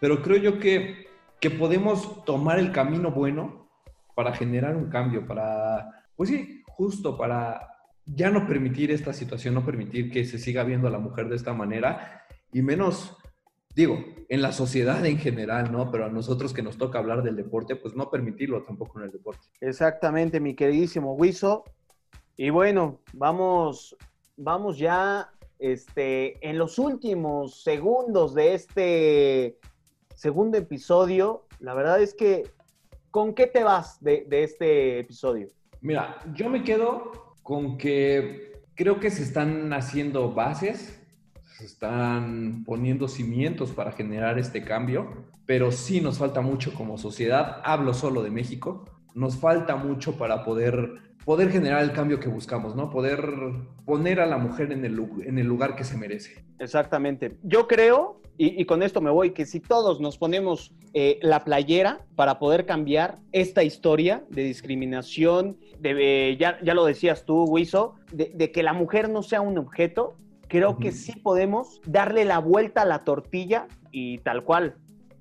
pero 0.00 0.22
creo 0.22 0.38
yo 0.38 0.58
que, 0.58 1.06
que 1.38 1.50
podemos 1.50 2.24
tomar 2.24 2.58
el 2.58 2.72
camino 2.72 3.10
bueno 3.10 3.68
para 4.14 4.34
generar 4.34 4.74
un 4.74 4.88
cambio, 4.88 5.26
para, 5.26 6.06
pues 6.16 6.30
sí, 6.30 6.62
justo 6.66 7.18
para 7.18 7.60
ya 8.06 8.30
no 8.30 8.46
permitir 8.46 8.90
esta 8.90 9.12
situación, 9.12 9.52
no 9.52 9.66
permitir 9.66 10.10
que 10.10 10.24
se 10.24 10.38
siga 10.38 10.64
viendo 10.64 10.88
a 10.88 10.90
la 10.90 10.98
mujer 10.98 11.28
de 11.28 11.36
esta 11.36 11.52
manera 11.52 12.24
y 12.54 12.62
menos, 12.62 13.18
digo, 13.76 14.02
en 14.28 14.40
la 14.40 14.52
sociedad 14.52 15.04
en 15.04 15.18
general, 15.18 15.70
¿no? 15.70 15.90
Pero 15.90 16.06
a 16.06 16.08
nosotros 16.08 16.54
que 16.54 16.62
nos 16.62 16.78
toca 16.78 16.98
hablar 16.98 17.22
del 17.22 17.36
deporte, 17.36 17.76
pues 17.76 17.94
no 17.94 18.10
permitirlo 18.10 18.62
tampoco 18.62 18.98
en 18.98 19.04
el 19.04 19.12
deporte. 19.12 19.46
Exactamente, 19.60 20.40
mi 20.40 20.56
queridísimo 20.56 21.12
Wiso. 21.12 21.64
Y 22.38 22.48
bueno, 22.48 23.00
vamos, 23.12 23.94
vamos 24.36 24.78
ya 24.78 25.30
este, 25.58 26.44
en 26.48 26.58
los 26.58 26.78
últimos 26.78 27.62
segundos 27.62 28.34
de 28.34 28.54
este 28.54 29.58
segundo 30.14 30.56
episodio. 30.56 31.46
La 31.60 31.74
verdad 31.74 32.00
es 32.00 32.14
que, 32.14 32.50
¿con 33.10 33.34
qué 33.34 33.46
te 33.46 33.62
vas 33.62 34.02
de, 34.02 34.24
de 34.26 34.42
este 34.42 34.98
episodio? 35.00 35.48
Mira, 35.82 36.18
yo 36.34 36.48
me 36.48 36.64
quedo 36.64 37.34
con 37.42 37.76
que 37.76 38.62
creo 38.74 38.98
que 39.00 39.10
se 39.10 39.22
están 39.22 39.70
haciendo 39.74 40.32
bases, 40.32 40.98
se 41.58 41.64
están 41.64 42.64
poniendo 42.64 43.08
cimientos 43.08 43.70
para 43.70 43.92
generar 43.92 44.38
este 44.38 44.62
cambio, 44.62 45.24
pero 45.46 45.72
sí 45.72 46.02
nos 46.02 46.18
falta 46.18 46.42
mucho 46.42 46.74
como 46.74 46.98
sociedad. 46.98 47.62
Hablo 47.64 47.94
solo 47.94 48.22
de 48.22 48.30
México. 48.30 48.84
Nos 49.14 49.36
falta 49.36 49.76
mucho 49.76 50.18
para 50.18 50.44
poder, 50.44 51.00
poder 51.24 51.50
generar 51.50 51.82
el 51.82 51.92
cambio 51.92 52.20
que 52.20 52.28
buscamos, 52.28 52.76
¿no? 52.76 52.90
Poder 52.90 53.24
poner 53.86 54.20
a 54.20 54.26
la 54.26 54.36
mujer 54.36 54.70
en 54.70 54.84
el, 54.84 55.46
lugar 55.46 55.76
que 55.76 55.84
se 55.84 55.96
merece. 55.96 56.44
Exactamente. 56.58 57.38
Yo 57.42 57.66
creo, 57.66 58.20
y, 58.36 58.62
con 58.66 58.82
esto 58.82 59.00
me 59.00 59.10
voy, 59.10 59.30
que 59.30 59.46
si 59.46 59.60
todos 59.60 59.98
nos 59.98 60.18
ponemos 60.18 60.74
eh, 60.92 61.18
la 61.22 61.42
playera 61.42 62.04
para 62.16 62.38
poder 62.38 62.66
cambiar 62.66 63.18
esta 63.32 63.64
historia 63.64 64.24
de 64.28 64.44
discriminación, 64.44 65.56
de, 65.78 66.32
eh, 66.32 66.36
ya, 66.36 66.58
ya 66.62 66.74
lo 66.74 66.84
decías 66.84 67.24
tú, 67.24 67.44
Wiso, 67.44 67.94
de 68.12 68.52
que 68.52 68.62
la 68.62 68.74
mujer 68.74 69.08
no 69.08 69.22
sea 69.22 69.40
un 69.40 69.56
objeto, 69.56 70.18
creo 70.48 70.78
que 70.78 70.92
sí 70.92 71.12
podemos 71.20 71.80
darle 71.86 72.24
la 72.24 72.38
vuelta 72.38 72.82
a 72.82 72.84
la 72.84 73.04
tortilla 73.04 73.66
y 73.90 74.18
tal 74.18 74.44
cual, 74.44 74.76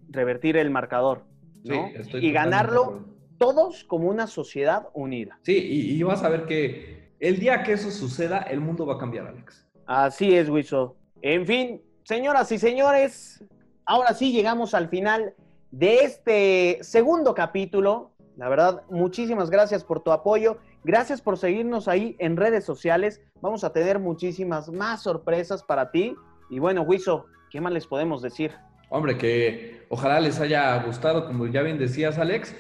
revertir 0.10 0.58
el 0.58 0.70
marcador, 0.70 1.24
Sí, 1.64 1.70
¿no? 1.72 1.88
estoy 1.88 2.26
y 2.26 2.32
ganarlo 2.32 3.06
todos 3.38 3.84
como 3.84 4.08
una 4.10 4.28
sociedad 4.28 4.88
unida. 4.94 5.40
Sí, 5.42 5.58
y, 5.58 5.92
y 5.94 6.04
vas 6.04 6.24
a 6.24 6.30
ver 6.30 6.46
que 6.46 7.10
el 7.20 7.40
día 7.40 7.64
que 7.64 7.74
eso 7.74 7.92
suceda, 7.92 8.40
el 8.40 8.60
mundo 8.62 8.86
va 8.86 8.96
a 8.96 8.98
cambiar, 8.98 9.28
Alex. 9.28 9.68
Así 9.86 10.36
es, 10.36 10.50
Wiso. 10.50 10.96
En 11.22 11.46
fin, 11.46 11.82
señoras 12.04 12.52
y 12.52 12.60
señores, 12.60 13.44
ahora 13.86 14.14
sí 14.14 14.32
llegamos 14.32 14.74
al 14.74 14.90
final 14.90 15.34
de 15.72 15.98
este 16.00 16.78
segundo 16.82 17.34
capítulo. 17.34 18.12
La 18.38 18.48
verdad, 18.50 18.84
muchísimas 18.90 19.50
gracias 19.50 19.84
por 19.84 20.02
tu 20.02 20.12
apoyo. 20.12 20.58
Gracias 20.86 21.20
por 21.20 21.40
seguirnos 21.40 21.88
ahí 21.88 22.16
en 22.20 22.38
redes 22.38 22.64
sociales. 22.64 23.20
Vamos 23.42 23.64
a 23.64 23.74
tener 23.74 23.98
muchísimas 23.98 24.72
más 24.72 25.02
sorpresas 25.02 25.64
para 25.64 25.90
ti. 25.90 26.16
Y 26.52 26.60
bueno, 26.60 26.84
Wiso, 26.84 27.26
¿qué 27.50 27.60
más 27.60 27.74
les 27.74 27.88
podemos 27.88 28.22
decir? 28.22 28.52
Hombre, 28.92 29.18
que 29.18 29.88
ojalá 29.90 30.20
les 30.20 30.40
haya 30.40 30.84
gustado, 30.84 31.26
como 31.26 31.48
ya 31.48 31.64
bien 31.64 31.80
decías, 31.80 32.20
Alex, 32.20 32.56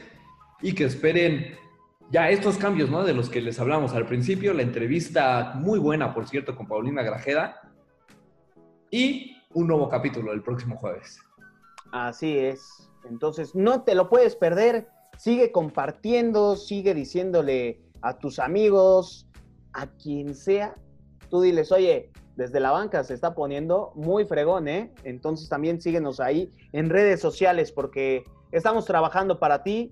y 0.63 0.73
que 0.73 0.85
esperen 0.85 1.55
ya 2.09 2.31
estos 2.31 2.57
cambios, 2.57 2.89
¿no? 2.89 3.03
De 3.03 3.13
los 3.13 3.29
que 3.29 3.41
les 3.41 3.59
hablamos 3.59 3.93
al 3.93 4.07
principio, 4.07 4.55
la 4.55 4.63
entrevista 4.63 5.53
muy 5.53 5.77
buena, 5.77 6.11
por 6.11 6.27
cierto, 6.27 6.55
con 6.55 6.67
Paulina 6.67 7.03
Grajeda, 7.03 7.61
y 8.89 9.37
un 9.53 9.67
nuevo 9.67 9.87
capítulo 9.87 10.33
el 10.33 10.41
próximo 10.41 10.77
jueves. 10.77 11.19
Así 11.91 12.35
es. 12.35 12.89
Entonces, 13.07 13.53
no 13.53 13.83
te 13.83 13.93
lo 13.93 14.09
puedes 14.09 14.35
perder. 14.35 14.87
Sigue 15.15 15.51
compartiendo, 15.51 16.55
sigue 16.55 16.95
diciéndole 16.95 17.85
a 18.05 18.19
tus 18.19 18.37
amigos, 18.37 19.27
a 19.73 19.87
quien 19.87 20.35
sea. 20.35 20.75
Tú 21.29 21.41
diles, 21.41 21.71
oye, 21.71 22.11
desde 22.35 22.59
la 22.59 22.69
banca 22.69 23.03
se 23.03 23.15
está 23.15 23.33
poniendo 23.33 23.93
muy 23.95 24.25
fregón, 24.25 24.67
¿eh? 24.67 24.93
Entonces 25.03 25.49
también 25.49 25.81
síguenos 25.81 26.19
ahí 26.19 26.53
en 26.71 26.91
redes 26.91 27.19
sociales 27.19 27.71
porque 27.71 28.23
estamos 28.51 28.85
trabajando 28.85 29.39
para 29.39 29.63
ti 29.63 29.91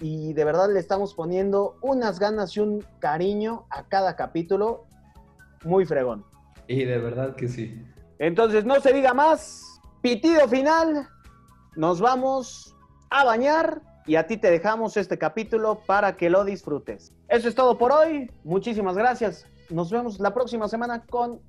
y 0.00 0.32
de 0.32 0.44
verdad 0.44 0.72
le 0.72 0.80
estamos 0.80 1.14
poniendo 1.14 1.76
unas 1.82 2.18
ganas 2.18 2.56
y 2.56 2.60
un 2.60 2.82
cariño 2.98 3.66
a 3.68 3.88
cada 3.88 4.16
capítulo 4.16 4.86
muy 5.64 5.84
fregón. 5.84 6.24
Y 6.66 6.84
de 6.84 6.96
verdad 6.96 7.36
que 7.36 7.48
sí. 7.48 7.78
Entonces, 8.18 8.64
no 8.64 8.80
se 8.80 8.94
diga 8.94 9.12
más. 9.12 9.80
Pitido 10.00 10.48
final. 10.48 11.08
Nos 11.76 12.00
vamos 12.00 12.74
a 13.10 13.22
bañar 13.24 13.82
y 14.06 14.16
a 14.16 14.26
ti 14.26 14.36
te 14.36 14.50
dejamos 14.50 14.96
este 14.96 15.18
capítulo 15.18 15.80
para 15.86 16.16
que 16.16 16.30
lo 16.30 16.44
disfrutes. 16.44 17.12
Eso 17.28 17.48
es 17.48 17.54
todo 17.54 17.78
por 17.78 17.92
hoy. 17.92 18.30
Muchísimas 18.44 18.96
gracias. 18.96 19.46
Nos 19.70 19.90
vemos 19.90 20.20
la 20.20 20.34
próxima 20.34 20.68
semana 20.68 21.04
con... 21.06 21.40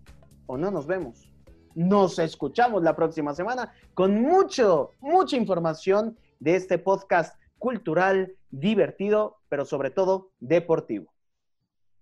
O 0.48 0.58
no 0.58 0.72
nos 0.72 0.88
vemos. 0.88 1.30
Nos 1.74 2.20
escuchamos 2.20 2.84
la 2.84 2.96
próxima 2.96 3.34
semana 3.34 3.74
con 3.94 4.22
mucho, 4.22 4.92
mucha 5.00 5.36
información 5.36 6.18
de 6.40 6.56
este 6.56 6.78
podcast 6.78 7.38
cultural, 7.58 8.36
divertido, 8.52 9.38
pero 9.50 9.66
sobre 9.66 9.90
todo 9.90 10.32
deportivo. 10.40 11.12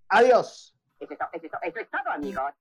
Adiós. 0.10 0.76
Eso 1.00 1.14
es, 1.14 1.90
todo, 1.90 2.14
amigos. 2.14 2.54